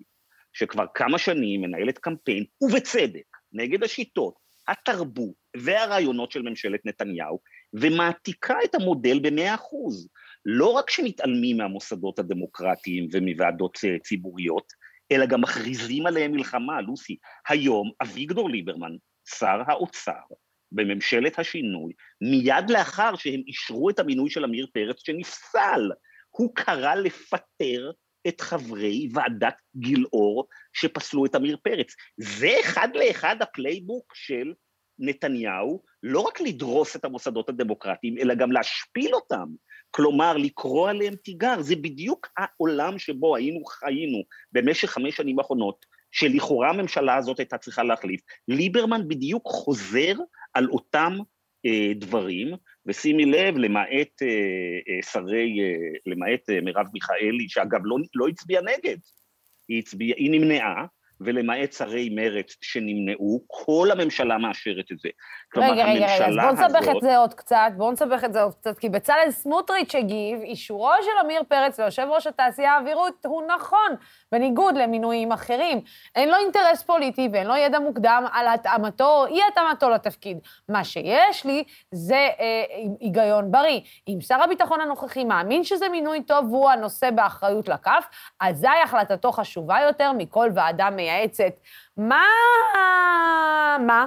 [0.53, 4.33] שכבר כמה שנים מנהלת קמפיין, ובצדק, נגד השיטות,
[4.67, 7.39] התרבות והרעיונות של ממשלת נתניהו,
[7.73, 10.09] ומעתיקה את המודל במאה אחוז.
[10.45, 14.73] לא רק שמתעלמים מהמוסדות הדמוקרטיים ומוועדות אה, ציבוריות,
[15.11, 17.17] אלא גם מכריזים עליהם מלחמה, לוסי.
[17.47, 18.95] היום אביגדור ליברמן,
[19.39, 20.21] שר האוצר,
[20.71, 25.91] בממשלת השינוי, מיד לאחר שהם אישרו את המינוי של עמיר פרץ שנפסל,
[26.29, 27.91] הוא קרא לפטר
[28.27, 31.95] את חברי ועדת גילאור שפסלו את עמיר פרץ.
[32.17, 34.53] זה אחד לאחד ה playbook של
[34.99, 39.45] נתניהו, לא רק לדרוס את המוסדות הדמוקרטיים, אלא גם להשפיל אותם.
[39.91, 46.69] כלומר, לקרוא עליהם תיגר, זה בדיוק העולם שבו היינו חיינו במשך חמש שנים האחרונות, שלכאורה
[46.69, 48.21] הממשלה הזאת הייתה צריכה להחליף.
[48.47, 50.13] ליברמן בדיוק חוזר
[50.53, 51.17] על אותם
[51.65, 52.53] אה, דברים,
[52.89, 54.27] ושימי לב, למעט אה,
[54.89, 58.97] אה, שרי, אה, למעט מרב מיכאלי, שאגב לא, לא הצביעה נגד,
[59.67, 60.85] היא, הצביע, היא נמנעה,
[61.21, 65.09] ולמעט שרי מרצ שנמנעו, כל הממשלה מאשרת את זה.
[65.53, 66.95] כלומר, רגע, רגע, רגע, אז בואו נסבך הזאת...
[66.95, 70.91] את זה עוד קצת, בואו נסבך את זה עוד קצת, כי בצלאל סמוטריץ' הגיב, אישורו
[71.01, 73.95] של עמיר פרץ ליושב ראש התעשייה האווירית הוא נכון,
[74.31, 75.81] בניגוד למינויים אחרים.
[76.15, 80.39] אין לו אינטרס פוליטי ואין לו ידע מוקדם על התאמתו או אי-התאמתו לתפקיד.
[80.69, 82.63] מה שיש לי זה אה,
[82.99, 83.79] היגיון בריא.
[84.07, 88.05] אם שר הביטחון הנוכחי מאמין שזה מינוי טוב והוא הנושא באחריות לכף,
[88.39, 91.08] אזי החלטתו חשובה יותר מכל ועדה מייעצת.
[91.97, 92.25] מה...
[93.79, 94.05] מה?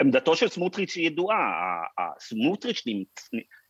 [0.00, 1.82] עמדתו של סמוטריץ' היא ידועה,
[2.18, 2.84] סמוטריץ',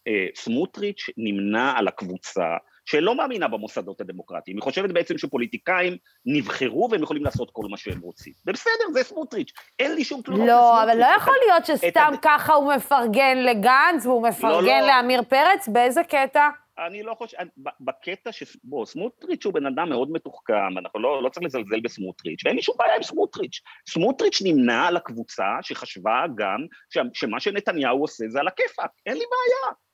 [0.09, 5.97] אה, סמוטריץ' נמנה על הקבוצה שלא מאמינה במוסדות הדמוקרטיים, היא חושבת בעצם שפוליטיקאים
[6.27, 8.33] נבחרו והם יכולים לעשות כל מה שהם רוצים.
[8.47, 12.75] ובסדר, זה סמוטריץ', אין לי שום תלונות לא, אבל לא יכול להיות שסתם ככה הוא
[12.75, 14.87] מפרגן לגנץ והוא מפרגן לא, לא.
[14.87, 16.49] לעמיר פרץ, באיזה קטע?
[16.79, 17.37] אני לא חושב,
[17.81, 18.57] בקטע ש...
[18.65, 22.63] בוא, סמוטריץ' הוא בן אדם מאוד מתוחכם, אנחנו לא, לא צריך לזלזל בסמוטריץ', ואין לי
[22.63, 23.61] שום בעיה עם סמוטריץ'.
[23.89, 26.61] סמוטריץ' נמנה על הקבוצה שחשבה גם
[26.91, 26.99] ש...
[27.15, 29.86] שמה שנתניהו עושה זה על הכיפאק, אין לי בעיה.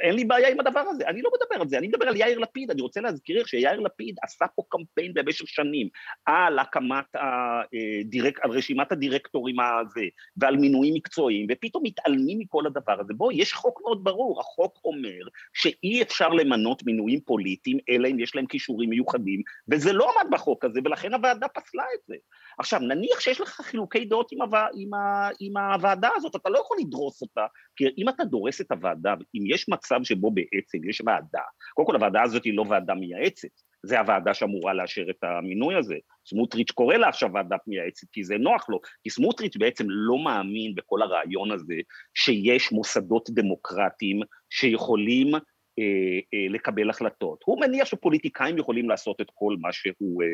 [0.00, 2.38] אין לי בעיה עם הדבר הזה, אני לא מדבר על זה, אני מדבר על יאיר
[2.38, 5.88] לפיד, אני רוצה להזכיר שיאיר לפיד עשה פה קמפיין במשך שנים
[6.26, 10.04] על הקמת הדירק, על רשימת הדירקטורים הזה,
[10.36, 13.14] ועל מינויים מקצועיים, ופתאום מתעלמים מכל הדבר הזה.
[13.14, 18.36] בואו, יש חוק מאוד ברור, החוק אומר שאי אפשר למנות מינויים פוליטיים, אלא אם יש
[18.36, 22.14] להם כישורים מיוחדים, וזה לא עמד בחוק הזה, ולכן הוועדה פסלה את זה.
[22.60, 24.66] עכשיו, נניח שיש לך חילוקי דעות עם, הווע...
[24.74, 25.28] עם, ה...
[25.40, 27.46] עם הוועדה הזאת, אתה לא יכול לדרוס אותה,
[27.76, 31.42] כי אם אתה דורס את הוועדה, אם יש מצב שבו בעצם יש ועדה,
[31.74, 33.48] קודם כל הוועדה הזאת היא לא ועדה מייעצת,
[33.86, 35.94] זה הוועדה שאמורה לאשר את המינוי הזה.
[36.26, 40.74] סמוטריץ' קורא לה עכשיו ועדת מייעצת כי זה נוח לו, כי סמוטריץ' בעצם לא מאמין
[40.74, 41.74] בכל הרעיון הזה
[42.14, 47.42] שיש מוסדות דמוקרטיים שיכולים אה, אה, לקבל החלטות.
[47.44, 50.28] הוא מניח שפוליטיקאים יכולים לעשות את כל מה שהוא אה,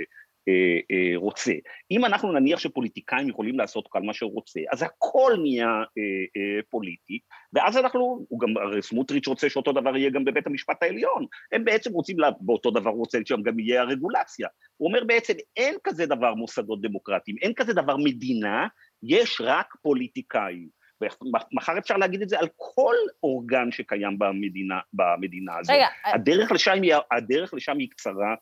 [1.16, 1.52] רוצה.
[1.90, 7.18] אם אנחנו נניח שפוליטיקאים יכולים לעשות כל מה שהוא רוצה, אז הכל נהיה אה, פוליטי,
[7.52, 11.64] ואז אנחנו, הוא גם, הרי סמוטריץ' רוצה שאותו דבר יהיה גם בבית המשפט העליון, הם
[11.64, 14.48] בעצם רוצים, לה, באותו דבר הוא רוצה שם גם יהיה הרגולציה.
[14.76, 18.66] הוא אומר בעצם אין כזה דבר מוסדות דמוקרטיים, אין כזה דבר מדינה,
[19.02, 20.76] יש רק פוליטיקאים.
[21.00, 25.76] ומחר אפשר להגיד את זה על כל אורגן שקיים במדינה, במדינה הזאת.
[25.76, 28.36] רגע, הדרך לשם היא, הדרך לשם היא קצרה אה, אה,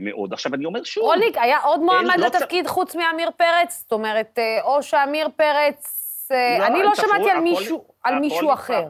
[0.00, 0.32] מאוד.
[0.32, 1.04] עכשיו, אני אומר שוב...
[1.04, 2.68] רוליק, היה עוד מועמד לא לתפקיד צ...
[2.68, 3.80] חוץ מעמיר פרץ?
[3.82, 6.02] זאת אומרת, אה, או שעמיר פרץ...
[6.32, 8.88] אה, לא, אני לא שמעתי על מישהו, על מישהו אחר.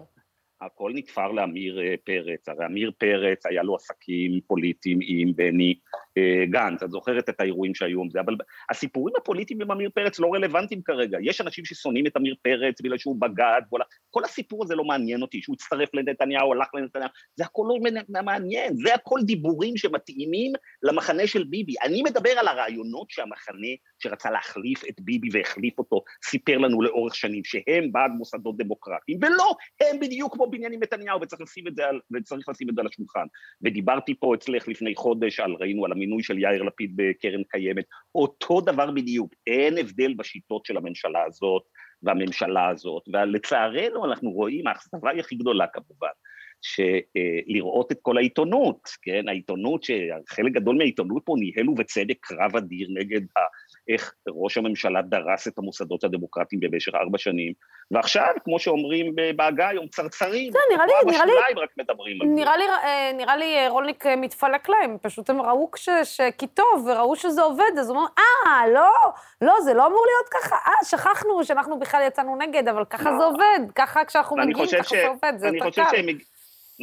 [0.67, 5.75] הכל נתפר לעמיר אה, פרץ, הרי עמיר פרץ היה לו עסקים פוליטיים עם בני
[6.12, 6.12] אה,
[6.51, 8.37] גנץ, את זוכרת את האירועים שהיו עם זה, אבל
[8.71, 12.99] הסיפורים הפוליטיים עם עמיר פרץ לא רלוונטיים כרגע, יש אנשים ששונאים את עמיר פרץ בגלל
[12.99, 17.45] שהוא בגד, כל, כל הסיפור הזה לא מעניין אותי, שהוא הצטרף לנתניהו, הלך לנתניהו, זה
[17.45, 17.69] הכל
[18.09, 20.53] לא מעניין, זה הכל דיבורים שמתאימים
[20.83, 26.59] למחנה של ביבי, אני מדבר על הרעיונות שהמחנה שרצה להחליף את ביבי והחליף אותו, סיפר
[26.59, 31.67] לנו לאורך שנים, שהם בעד מוסדות דמוקרטיים, ולא, הם בדיוק כמו בנימין נתניהו, וצריך לשים
[31.69, 32.01] את זה על,
[32.49, 33.27] לשים את זה על השולחן.
[33.63, 37.85] ודיברתי פה אצלך לפני חודש על, ראינו על המינוי של יאיר לפיד בקרן קיימת,
[38.15, 41.63] אותו דבר בדיוק, אין הבדל בשיטות של הממשלה הזאת
[42.03, 46.09] והממשלה הזאת, ולצערנו אנחנו רואים, האכזבה היא הכי גדולה כמובן,
[46.63, 53.21] שלראות את כל העיתונות, כן, העיתונות, שחלק גדול מהעיתונות פה ניהל ובצדק קרב אדיר נגד
[53.89, 57.53] איך ראש הממשלה דרס את המוסדות הדמוקרטיים במשך ארבע שנים,
[57.91, 60.53] ועכשיו, כמו שאומרים בעגה היום, צרצרים.
[60.53, 62.59] זה נראה לי, נראה לי, רק מדברים על נראה זה.
[62.59, 65.71] לי, אה, נראה לי אה, רולניק אה, מתפלק להם, פשוט הם ראו
[66.39, 68.91] כי טוב, וראו שזה עובד, אז הוא אומר, אה, לא,
[69.41, 73.25] לא, זה לא אמור להיות ככה, אה, שכחנו שאנחנו בכלל יצאנו נגד, אבל ככה זה
[73.25, 75.97] עובד, ככה כשאנחנו מגיעים, ככה זה עובד, זה יותר קל.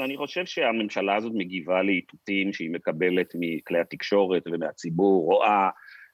[0.03, 5.69] אני חושב שהממשלה הזאת מגיבה לאיתותים שהיא מקבלת מכלי התקשורת ומהציבור, רואה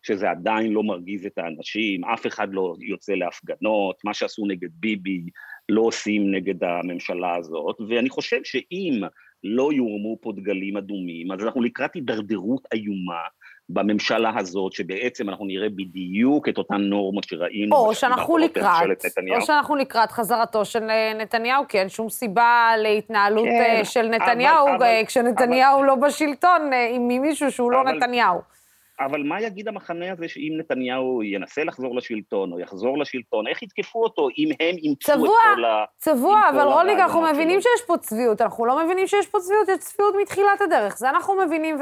[0.05, 5.21] שזה עדיין לא מרגיז את האנשים, אף אחד לא יוצא להפגנות, מה שעשו נגד ביבי
[5.69, 9.01] לא עושים נגד הממשלה הזאת, ואני חושב שאם
[9.43, 13.21] לא יורמו פה דגלים אדומים, אז אנחנו לקראת הידרדרות איומה
[13.69, 17.75] בממשלה הזאת, שבעצם אנחנו נראה בדיוק את אותן נורמות שראינו.
[17.75, 18.87] או שאנחנו לקראת,
[19.35, 20.83] או שאנחנו לקראת חזרתו של
[21.15, 27.07] נתניהו, כי אין שום סיבה להתנהלות כן, של נתניהו, אבל, כשנתניהו אבל, לא בשלטון, עם
[27.07, 28.54] מישהו שהוא לא אבל, לא נתניהו.
[28.99, 34.03] אבל מה יגיד המחנה הזה שאם נתניהו ינסה לחזור לשלטון, או יחזור לשלטון, איך יתקפו
[34.03, 35.17] אותו אם הם אימצו את
[35.55, 35.85] כל ה...
[35.97, 39.77] צבוע, אבל רוניק, אנחנו מבינים שיש פה צביעות, אנחנו לא מבינים שיש פה צביעות, יש
[39.77, 40.97] צביעות מתחילת הדרך.
[40.97, 41.77] זה אנחנו מבינים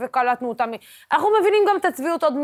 [0.00, 0.70] וקלטנו אותם.
[1.12, 2.36] אנחנו מבינים גם את הצביעות עוד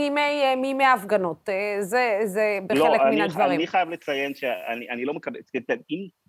[0.57, 1.49] מימי ההפגנות.
[1.49, 3.49] אה, זה, זה בחלק לא, מן הדברים.
[3.49, 5.41] לא, אני חייב לציין שאני לא מקבל...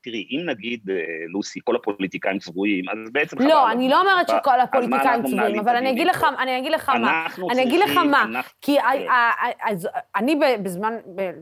[0.08, 0.96] תראי, אם נגיד, אה,
[1.28, 3.42] לוסי, כל הפוליטיקאים צבועים, אז בעצם...
[3.42, 7.28] לא, אני לא אומרת שכל הפוליטיקאים צבועים, אבל אני אגיד לך, אני אגיד לך מה.
[7.52, 8.42] אני אגיד לך מה.
[8.62, 8.78] כי
[10.16, 10.94] אני בזמן,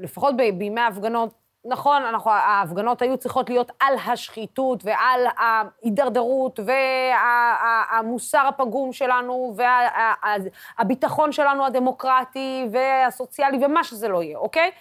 [0.02, 1.34] לפחות בימי ההפגנות,
[1.68, 9.56] נכון, אנחנו, ההפגנות היו צריכות להיות על השחיתות ועל ההידרדרות והמוסר הפגום שלנו
[10.78, 14.72] והביטחון שלנו הדמוקרטי והסוציאלי ומה שזה לא יהיה, אוקיי?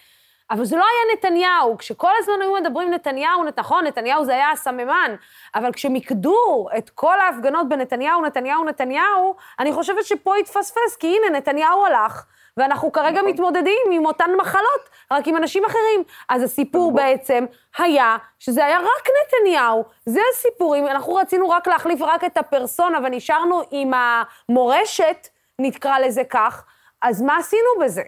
[0.50, 1.78] אבל זה לא היה נתניהו.
[1.78, 5.14] כשכל הזמן היו מדברים נתניהו, נכון, נתניהו זה היה הסממן,
[5.54, 11.84] אבל כשמיקדו את כל ההפגנות בנתניהו, נתניהו, נתניהו, אני חושבת שפה התפספס, כי הנה, נתניהו
[11.84, 12.24] הלך,
[12.56, 13.30] ואנחנו כרגע נכון.
[13.30, 16.04] מתמודדים עם אותן מחלות, רק עם אנשים אחרים.
[16.28, 17.04] אז הסיפור נכון.
[17.04, 17.44] בעצם
[17.78, 19.84] היה שזה היה רק נתניהו.
[20.06, 25.28] זה הסיפור, אם אנחנו רצינו רק להחליף רק את הפרסונה ונשארנו עם המורשת,
[25.58, 26.64] נקרא לזה כך,
[27.02, 28.02] אז מה עשינו בזה?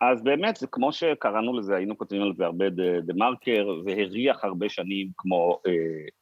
[0.00, 2.70] אז באמת, זה כמו שקראנו לזה, היינו כותבים על זה הרבה
[3.02, 5.72] דה מרקר, זה הריח הרבה שנים כמו אה,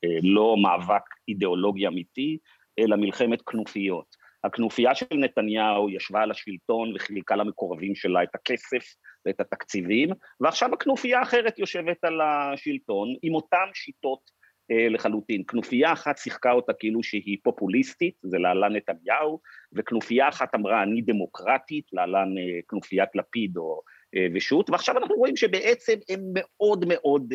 [0.04, 2.38] אה, לא מאבק אידיאולוגי אמיתי,
[2.78, 4.28] אלא מלחמת כנופיות.
[4.44, 8.94] הכנופיה של נתניהו ישבה על השלטון וחילקה למקורבים שלה את הכסף
[9.26, 10.08] ואת התקציבים,
[10.40, 14.37] ועכשיו הכנופיה האחרת יושבת על השלטון עם אותן שיטות
[14.70, 15.42] לחלוטין.
[15.48, 19.40] כנופיה אחת שיחקה אותה כאילו שהיא פופוליסטית, זה להלן נתניהו,
[19.72, 23.80] וכנופיה אחת אמרה אני דמוקרטית, להלן אה, כנופיית לפיד או
[24.16, 27.34] אה, ושות', ועכשיו אנחנו רואים שבעצם הן מאוד מאוד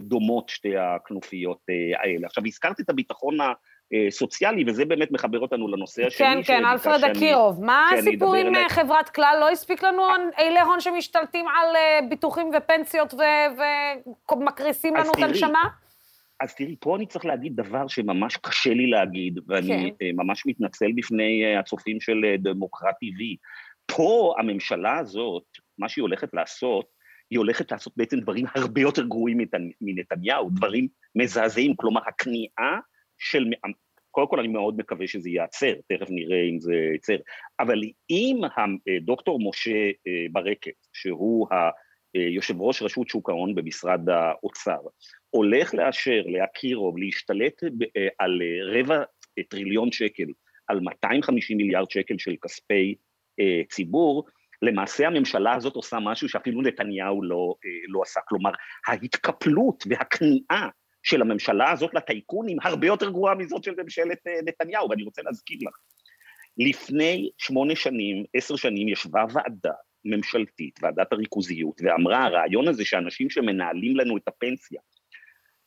[0.00, 1.58] דומות שתי הכנופיות
[2.02, 2.26] האלה.
[2.26, 3.38] עכשיו הזכרת את הביטחון
[4.10, 6.26] סוציאלי, וזה באמת מחבר אותנו לנושא השני.
[6.26, 7.64] כן, כן, אלפרד אקירוב.
[7.64, 9.36] מה הסיפור עם חברת כלל?
[9.40, 10.02] לא הספיק לנו
[10.38, 11.76] אילי הון שמשתלטים על
[12.08, 13.14] ביטוחים ופנסיות
[14.30, 15.62] ומקריסים לנו את הנשמה?
[16.40, 20.06] אז תראי, פה אני צריך להגיד דבר שממש קשה לי להגיד, ואני כן.
[20.14, 23.36] ממש מתנצל בפני אה, הצופים של אה, דמוקרט TV.
[23.86, 25.44] פה הממשלה הזאת,
[25.78, 26.86] מה שהיא הולכת לעשות,
[27.30, 29.38] היא הולכת לעשות בעצם דברים הרבה יותר גרועים
[29.80, 32.78] מנתניהו, דברים מזעזעים, כלומר הכניעה
[33.18, 33.44] של...
[34.10, 37.16] קודם כל אני מאוד מקווה שזה ייעצר, תכף נראה אם זה ייעצר,
[37.60, 37.80] אבל
[38.10, 38.40] אם
[39.00, 39.90] דוקטור משה
[40.32, 41.46] ברקת, שהוא
[42.14, 44.78] יושב ראש רשות שוק ההון במשרד האוצר,
[45.30, 49.02] הולך לאשר לאקירוב להשתלט אה, על אה, רבע
[49.48, 50.26] טריליון שקל,
[50.68, 52.94] על 250 מיליארד שקל של כספי
[53.40, 54.26] אה, ציבור,
[54.62, 57.54] למעשה הממשלה הזאת עושה משהו שאפילו נתניהו לא,
[57.88, 58.20] לא עשה.
[58.28, 58.50] כלומר,
[58.86, 60.68] ההתקפלות והכניעה
[61.02, 65.76] של הממשלה הזאת לטייקונים הרבה יותר גרועה מזאת של ממשלת נתניהו, ואני רוצה להזכיר לך.
[66.58, 69.72] לפני שמונה שנים, עשר שנים, ישבה ועדה
[70.04, 74.80] ממשלתית, ועדת הריכוזיות, ואמרה, הרעיון הזה שאנשים שמנהלים לנו את הפנסיה,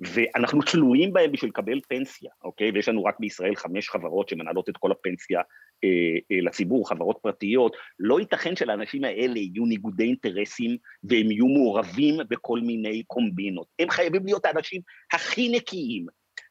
[0.02, 2.72] ואנחנו תלויים בהם בשביל לקבל פנסיה, אוקיי?
[2.72, 5.42] ויש לנו רק בישראל חמש חברות שמנהלות את כל הפנסיה
[5.84, 5.90] אה,
[6.32, 7.76] אה, לציבור, חברות פרטיות.
[8.00, 13.68] לא ייתכן שלאנשים האלה יהיו ניגודי אינטרסים והם יהיו מעורבים בכל מיני קומבינות.
[13.80, 14.82] הם חייבים להיות האנשים
[15.14, 16.06] הכי נקיים.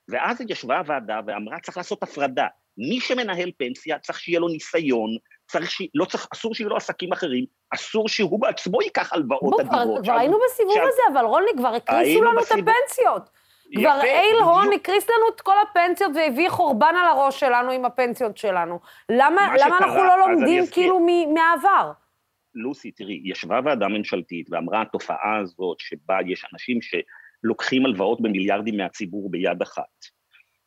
[0.09, 2.47] ואז ישבה הוועדה ואמרה, צריך לעשות הפרדה.
[2.79, 5.17] מי שמנהל פנסיה צריך שיהיה לו ניסיון,
[5.51, 5.83] צריך ש...
[5.95, 10.05] לא צריך, אסור שיהיו לו עסקים אחרים, אסור שהוא בעצמו ייקח הלוואות אדירות.
[10.05, 13.31] כבר היינו בסיבוב הזה, אבל רוני, כבר הקריסו לנו את הפנסיות.
[13.77, 18.37] כבר אייל הון הקריס לנו את כל הפנסיות והביא חורבן על הראש שלנו עם הפנסיות
[18.37, 18.81] שלנו.
[19.09, 21.01] למה, למה אנחנו לא לומדים כאילו
[21.35, 21.93] מהעבר?
[22.55, 29.31] לוסי, תראי, ישבה ועדה ממשלתית ואמרה התופעה הזאת שבה יש אנשים שלוקחים הלוואות במיליארדים מהציבור
[29.31, 30.20] ביד אחת.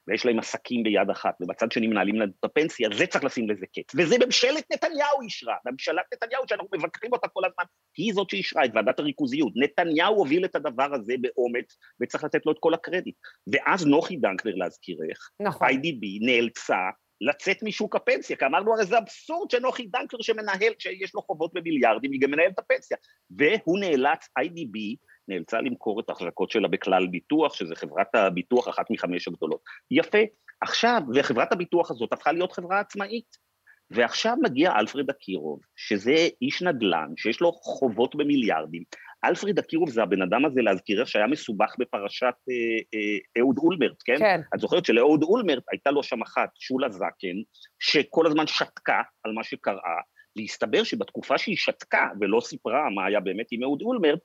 [0.08, 3.66] ויש להם עסקים ביד אחת, ובצד שני מנהלים להם את הפנסיה, זה צריך לשים לזה
[3.66, 3.96] קץ.
[3.96, 7.64] וזה ממשלת נתניהו אישרה, ממשלת נתניהו שאנחנו מבקרים אותה כל הזמן,
[7.98, 9.54] היא זאת שאישרה את ועדת הריכוזיות.
[9.56, 13.16] נתניהו הוביל את הדבר הזה באומץ, וצריך לתת לו את כל הקרדיט.
[13.48, 15.68] ואז נוחי דנקלר, להזכירך, נכון.
[15.68, 16.90] IDB נאלצה
[17.22, 22.12] לצאת משוק הפנסיה, כי אמרנו הרי זה אבסורד שנוחי דנקלר שמנהל, שיש לו חובות במיליארדים,
[22.12, 22.98] היא גם מנהל את הפנסיה.
[23.32, 24.96] והוא נאלץ, IDB,
[25.28, 29.62] נאלצה למכור את ההחזקות שלה בכלל ביטוח, שזה חברת הביטוח אחת מחמש הגדולות.
[29.92, 30.18] יפה.
[30.62, 33.44] עכשיו, וחברת הביטוח הזאת הפכה להיות חברה עצמאית.
[33.92, 38.84] ועכשיו מגיע אלפרד אקירוב, שזה איש נדל"ן, שיש לו חובות במיליארדים.
[39.26, 42.54] אלפריד אקירוב זה הבן אדם הזה, להזכירך, שהיה מסובך בפרשת אה,
[42.94, 44.20] אה, אהוד אולמרט, כן?
[44.20, 44.42] כן.
[44.56, 47.38] את זוכרת שלאהוד אולמרט הייתה לו שם אחת, שולה זקן,
[47.80, 50.00] שכל הזמן שתקה על מה שקרה,
[50.38, 54.20] והסתבר שבתקופה שהיא שתקה ולא סיפרה מה היה באמת עם אהוד אולמרט,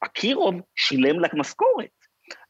[0.00, 2.00] אקירוב שילם לה משכורת.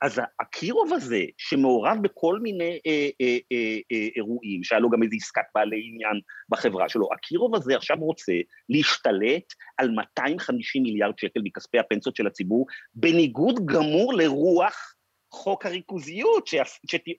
[0.02, 5.16] אז אקירוב הזה, שמעורב בכל מיני אה, אה, אה, אה, אירועים, שהיה לו גם איזו
[5.16, 8.32] עסקת בעלי עניין בחברה שלו, אקירוב הזה עכשיו רוצה
[8.68, 14.94] להשתלט על 250 מיליארד שקל מכספי הפנסיות של הציבור, בניגוד גמור לרוח
[15.32, 16.48] חוק הריכוזיות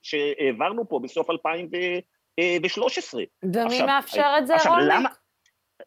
[0.03, 3.23] שהעברנו פה בסוף 2013.
[3.43, 4.93] ומי מאפשר את זה, עכשיו, רוני?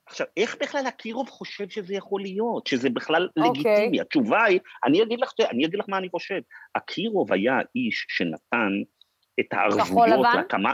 [0.06, 3.50] עכשיו, איך בכלל אקירוב חושב שזה יכול להיות, שזה בכלל אוקיי.
[3.50, 4.00] לגיטימי?
[4.00, 6.40] התשובה היא, אני אגיד לך, אני אגיד לך מה אני חושב.
[6.76, 8.72] אקירוב היה האיש שנתן
[9.40, 10.26] את הערבויות?
[10.34, 10.72] להקמה,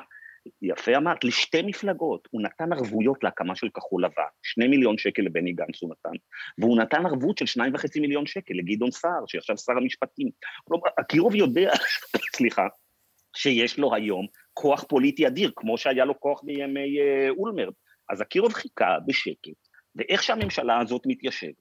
[0.62, 2.28] יפה אמרת, לשתי מפלגות.
[2.30, 6.16] הוא נתן ערבויות להקמה של כחול לבן, שני מיליון שקל לבני גנץ הוא נתן,
[6.58, 10.30] והוא נתן ערבות של שניים וחצי מיליון שקל לגדעון סער, שעכשיו שר המשפטים.
[10.64, 11.72] כלומר, אקירוב יודע,
[12.36, 12.66] סליחה,
[13.36, 17.74] שיש לו היום כוח פוליטי אדיר, כמו שהיה לו כוח בימי אה, אולמרט.
[18.10, 21.54] אז אקירוב חיכה בשקט, ואיך שהממשלה הזאת מתיישבת,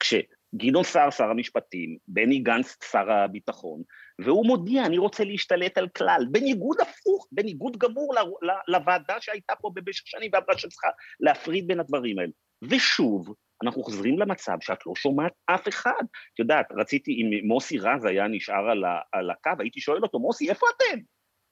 [0.00, 3.82] כשגדעון סער שר המשפטים, בני גנץ שר הביטחון,
[4.20, 9.54] והוא מודיע, אני רוצה להשתלט על כלל, בניגוד הפוך, בניגוד גמור ל- ל- לוועדה שהייתה
[9.60, 10.88] פה במשך שנים ואמרה שצריכה
[11.20, 12.32] להפריד בין הדברים האלה.
[12.62, 16.02] ושוב, אנחנו חוזרים למצב שאת לא שומעת אף אחד.
[16.34, 20.18] את יודעת, רציתי, אם מוסי רז היה נשאר על, ה- על הקו, הייתי שואל אותו,
[20.18, 21.00] מוסי, איפה אתם?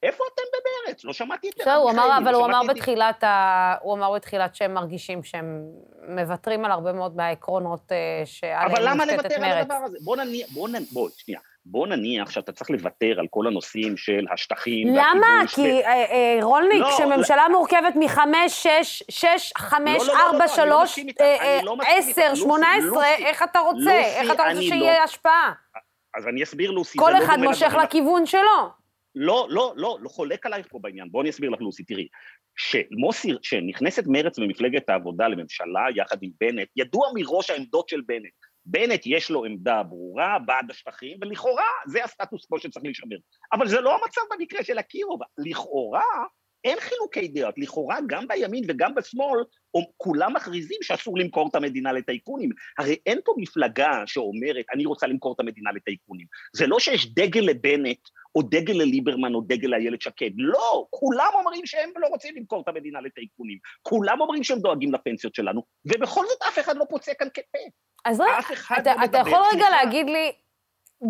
[0.03, 1.03] איפה אתם במרץ?
[1.05, 3.75] לא שמעתי את בסדר, הוא אמר, אבל לא הוא אמר בתחילת ה...
[3.81, 5.61] הוא אמר בתחילת שהם מרגישים שהם
[6.09, 9.57] מוותרים על הרבה מאוד מהעקרונות אה, שעליהם אבל למה לוותר על.
[9.57, 9.97] הדבר הזה?
[10.01, 11.39] בוא נניח, בוא נניח, בוא, שנייה.
[11.65, 15.27] בוא נניח שאתה צריך לוותר על כל הנושאים של השטחים למה?
[15.55, 20.19] כי ו- אה, אה, רולניק, לא, כשממשלה מורכבת מחמש, שש, שש, חמש, לא, לא, לא,
[20.19, 21.85] ארבע, לא, לא שלוש, אה, לא איתך.
[21.87, 23.99] עשר, שמונה עשרה, איך אתה רוצה?
[23.99, 25.51] איך אתה רוצה שיהיה לא- השפעה?
[26.17, 28.80] אז אני אסביר, לוסי, כל זה לא אחד מושך לכיוון שלו.
[29.15, 31.11] לא, לא, לא, לא חולק עלייך פה בעניין.
[31.11, 32.07] בואי אני אסביר לך, לוסי, תראי.
[32.57, 38.33] שמוסי, שנכנסת מרץ במפלגת העבודה לממשלה יחד עם בנט, ידוע מראש העמדות של בנט.
[38.65, 43.17] בנט יש לו עמדה ברורה בעד השטחים, ולכאורה זה הסטטוס קוו שצריך להישמר.
[43.53, 45.19] אבל זה לא המצב במקרה של אקירוב.
[45.37, 46.25] לכאורה
[46.63, 47.55] אין חילוקי דעות.
[47.57, 49.39] לכאורה גם בימין וגם בשמאל,
[49.97, 52.49] כולם מכריזים שאסור למכור את המדינה לטייקונים.
[52.77, 56.27] הרי אין פה מפלגה שאומרת, אני רוצה למכור את המדינה לטייקונים.
[56.55, 57.99] זה לא שיש דגל לבנט,
[58.35, 60.29] או דגל לליברמן, או דגל לאיילת שקד.
[60.35, 63.57] לא, כולם אומרים שהם לא רוצים למכור את המדינה לטייקונים.
[63.81, 67.59] כולם אומרים שהם דואגים לפנסיות שלנו, ובכל זאת אף אחד לא פוצע כאן כפה.
[68.05, 68.39] אז רגע,
[68.79, 69.69] אתה, לא אתה יכול רגע.
[69.69, 70.31] להגיד לי,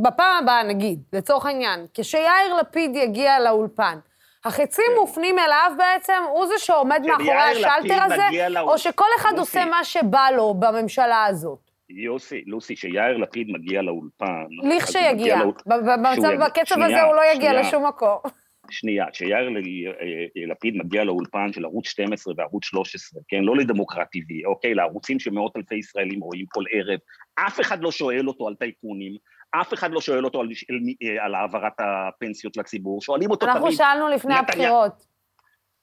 [0.04, 4.00] בפעם הבאה נגיד, לצורך העניין, כשיאיר לפיד יגיע לאולפן,
[4.46, 5.00] החצים כן.
[5.00, 9.40] מופנים אליו בעצם, הוא זה שעומד מאחורי השלטר הזה, או שכל אחד לוסי.
[9.40, 11.60] עושה מה שבא לו בממשלה הזאת?
[11.90, 14.44] יוסי, לוסי, שיאיר לפיד מגיע לאולפן...
[14.76, 15.40] לכשיגיע.
[15.66, 17.62] במצב, בקצב הזה הוא לא יגיע.
[17.62, 18.18] לשום מקום.
[18.70, 24.46] שנייה, כשיאיר אה, לפיד מגיע לאולפן של ערוץ 12 וערוץ 13, כן, לא לדמוקרט TV,
[24.46, 27.00] אוקיי, לערוצים שמאות אלפי ישראלים רואים כל ערב,
[27.36, 29.18] אף אחד לא שואל אותו על טייקונים,
[29.52, 30.80] אף אחד לא שואל אותו על, על,
[31.20, 35.12] על העברת הפנסיות לציבור, שואלים אותו אנחנו תמיד, שאלנו לפני נתניה- הבחירות.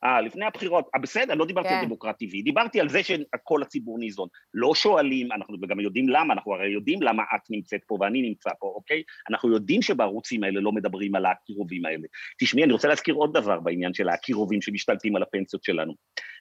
[0.05, 1.75] אה, לפני הבחירות, אה, בסדר, לא דיברתי כן.
[1.75, 4.29] על דמוקרט TV, דיברתי על זה שכל הציבור ניזון.
[4.55, 8.51] לא שואלים, אנחנו וגם יודעים למה, אנחנו הרי יודעים למה את נמצאת פה ואני נמצא
[8.61, 9.03] פה, אוקיי?
[9.31, 12.07] אנחנו יודעים שבערוצים האלה לא מדברים על הקירובים האלה.
[12.41, 15.95] תשמעי, אני רוצה להזכיר עוד דבר בעניין של הקירובים שמשתלטים על הפנסיות שלנו.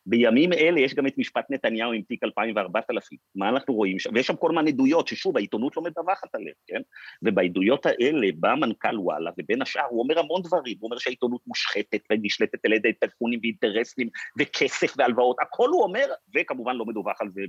[0.06, 3.16] בימים אלה יש גם את משפט נתניהו עם תיק 2000 ו-4000.
[3.36, 4.10] מה אנחנו רואים שם?
[4.14, 6.82] ויש שם כל מיני עדויות, ששוב, העיתונות לא מדווחת עליהן, כן?
[7.22, 12.02] ובעדויות האלה בא מנכ"ל וואלה, ובין השאר הוא אומר המון דברים, הוא אומר שהעיתונות מושחתת
[12.12, 17.42] ונשלטת על ידי טייקונים ואינטרסים וכסף והלוואות, הכל הוא אומר, וכמובן לא מדווח על זה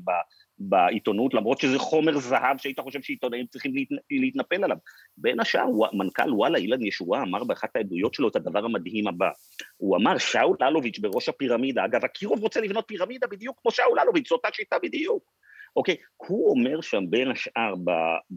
[0.59, 4.77] בעיתונות, למרות שזה חומר זהב שהיית חושב שעיתונאים צריכים להת, להתנפל עליו.
[5.17, 9.31] בין השאר, מנכ"ל וואלה, אילן ישועה, אמר באחת העדויות שלו את הדבר המדהים הבא.
[9.77, 14.29] הוא אמר, שאול אלוביץ' בראש הפירמידה, אגב, אקירוב רוצה לבנות פירמידה בדיוק כמו שאול אלוביץ',
[14.29, 15.33] זו אותה שיטה בדיוק.
[15.77, 17.91] אוקיי, הוא אומר שם בין השאר ב,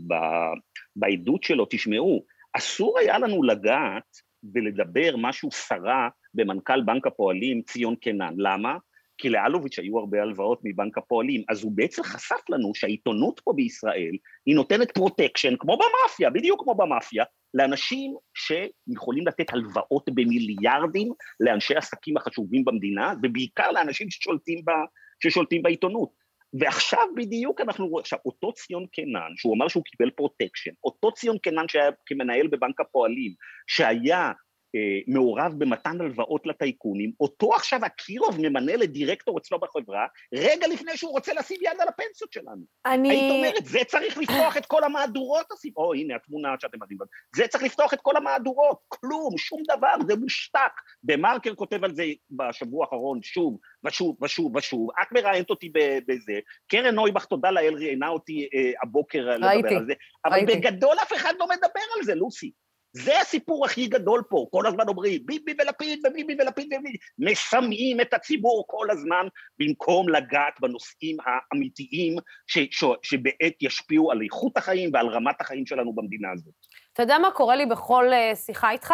[0.07, 0.13] ב,
[0.95, 4.17] בעדות שלו, תשמעו, אסור היה לנו לגעת
[4.53, 8.33] ולדבר משהו סרה במנכ"ל בנק הפועלים ציון קנן.
[8.37, 8.77] למה?
[9.21, 14.11] כי לאלוביץ' היו הרבה הלוואות מבנק הפועלים, אז הוא בעצם חשף לנו שהעיתונות פה בישראל,
[14.45, 22.17] היא נותנת פרוטקשן, כמו במאפיה, בדיוק כמו במאפיה, לאנשים שיכולים לתת הלוואות במיליארדים לאנשי עסקים
[22.17, 24.71] החשובים במדינה, ובעיקר לאנשים ששולטים, ב,
[25.23, 26.21] ששולטים בעיתונות.
[26.59, 31.37] ועכשיו בדיוק אנחנו רואים, עכשיו אותו ציון קנן, שהוא אמר שהוא קיבל פרוטקשן, אותו ציון
[31.37, 33.33] קנן שהיה כמנהל בבנק הפועלים,
[33.67, 34.31] שהיה
[35.07, 41.33] מעורב במתן הלוואות לטייקונים, אותו עכשיו אקירוב ממנה לדירקטור אצלו בחברה, רגע לפני שהוא רוצה
[41.33, 42.61] לשים יד על הפנסיות שלנו.
[42.85, 43.09] אני...
[43.09, 45.45] היית אומרת, זה צריך לפתוח את כל המהדורות,
[45.77, 46.97] או הנה התמונה שאתם מדהים,
[47.35, 50.71] זה צריך לפתוח את כל המהדורות, כלום, שום דבר, זה מושתק.
[51.03, 55.71] דה מרקר כותב על זה בשבוע האחרון שוב ושוב ושוב ושוב, את מראיינת אותי
[56.07, 59.93] בזה, קרן נויבך, תודה לאל, ראיינה אותי אה, הבוקר לדבר על זה,
[60.25, 60.45] אבל.
[60.45, 62.51] בגדול אף אחד לא מדבר על זה, לוסי.
[62.93, 68.13] זה הסיפור הכי גדול פה, כל הזמן אומרים ביבי ולפיד וביבי ולפיד וביבי, מסמאים את
[68.13, 69.27] הציבור כל הזמן
[69.59, 72.15] במקום לגעת בנושאים האמיתיים
[72.47, 76.53] ש, ש, שבעת ישפיעו על איכות החיים ועל רמת החיים שלנו במדינה הזאת.
[76.93, 78.93] אתה יודע מה קורה לי בכל uh, שיחה איתך?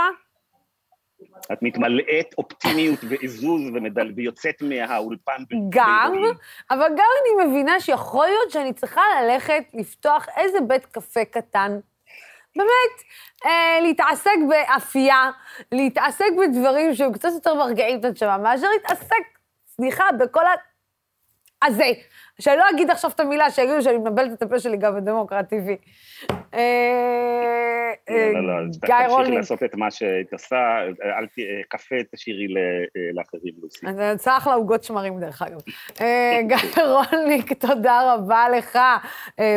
[1.53, 4.13] את מתמלאת אופטימיות ועזוז ומדל...
[4.15, 5.43] ויוצאת מהאולפן.
[5.69, 6.13] גם,
[6.71, 11.79] אבל גם אני מבינה שיכול להיות שאני צריכה ללכת לפתוח איזה בית קפה קטן.
[12.57, 13.03] באמת,
[13.45, 15.31] אה, להתעסק באפייה,
[15.71, 19.23] להתעסק בדברים שהם קצת יותר מרגעים את הנשמה, מאשר להתעסק,
[19.75, 20.51] סליחה, בכל ה...
[21.65, 21.91] הזה.
[22.41, 25.69] שאני לא אגיד עכשיו את המילה, שיגידו שאני מבלבלת את הפה שלי גם בדמוקרט TV.
[26.53, 27.93] אה,
[28.33, 29.17] לא, לא, לא, גיא רולניק.
[29.17, 30.57] תמשיכי לעשות את מה שאת עושה,
[31.19, 31.35] אל ת...
[31.69, 32.47] קפה תשאירי
[33.13, 33.87] לאחרים, לוסי.
[33.87, 35.59] אני צריך לעוגות שמרים, דרך אגב.
[36.01, 38.79] אה, גיא רולניק, תודה רבה לך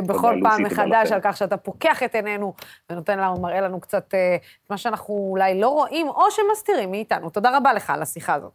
[0.06, 2.54] בכל פעם מחדש על כך שאתה פוקח את עינינו
[2.90, 7.30] ונותן לנו, מראה לנו קצת את מה שאנחנו אולי לא רואים, או שמסתירים מאיתנו.
[7.30, 8.52] תודה רבה לך על השיחה הזאת.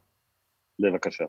[0.80, 1.26] בבקשה.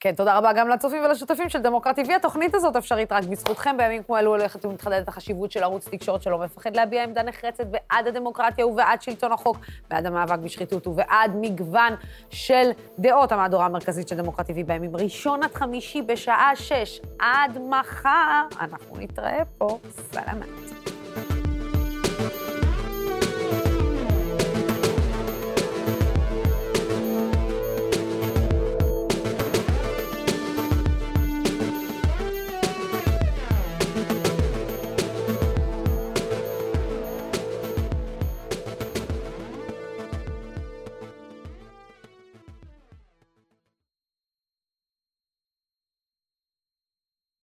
[0.00, 2.12] כן, תודה רבה גם לצופים ולשותפים של דמוקרט TV.
[2.12, 3.76] התוכנית הזאת אפשרית רק בזכותכם.
[3.76, 8.06] בימים כמו אלו הולכת ומתחדדת החשיבות של ערוץ תקשורת שלא מפחד להביע עמדה נחרצת בעד
[8.06, 9.56] הדמוקרטיה ובעד שלטון החוק,
[9.90, 11.94] בעד המאבק בשחיתות ובעד מגוון
[12.30, 13.32] של דעות.
[13.32, 17.00] המהדורה המרכזית של דמוקרט TV בימים ראשון עד חמישי בשעה שש.
[17.18, 19.78] עד מחר, אנחנו נתראה פה.
[20.12, 20.95] סלמת.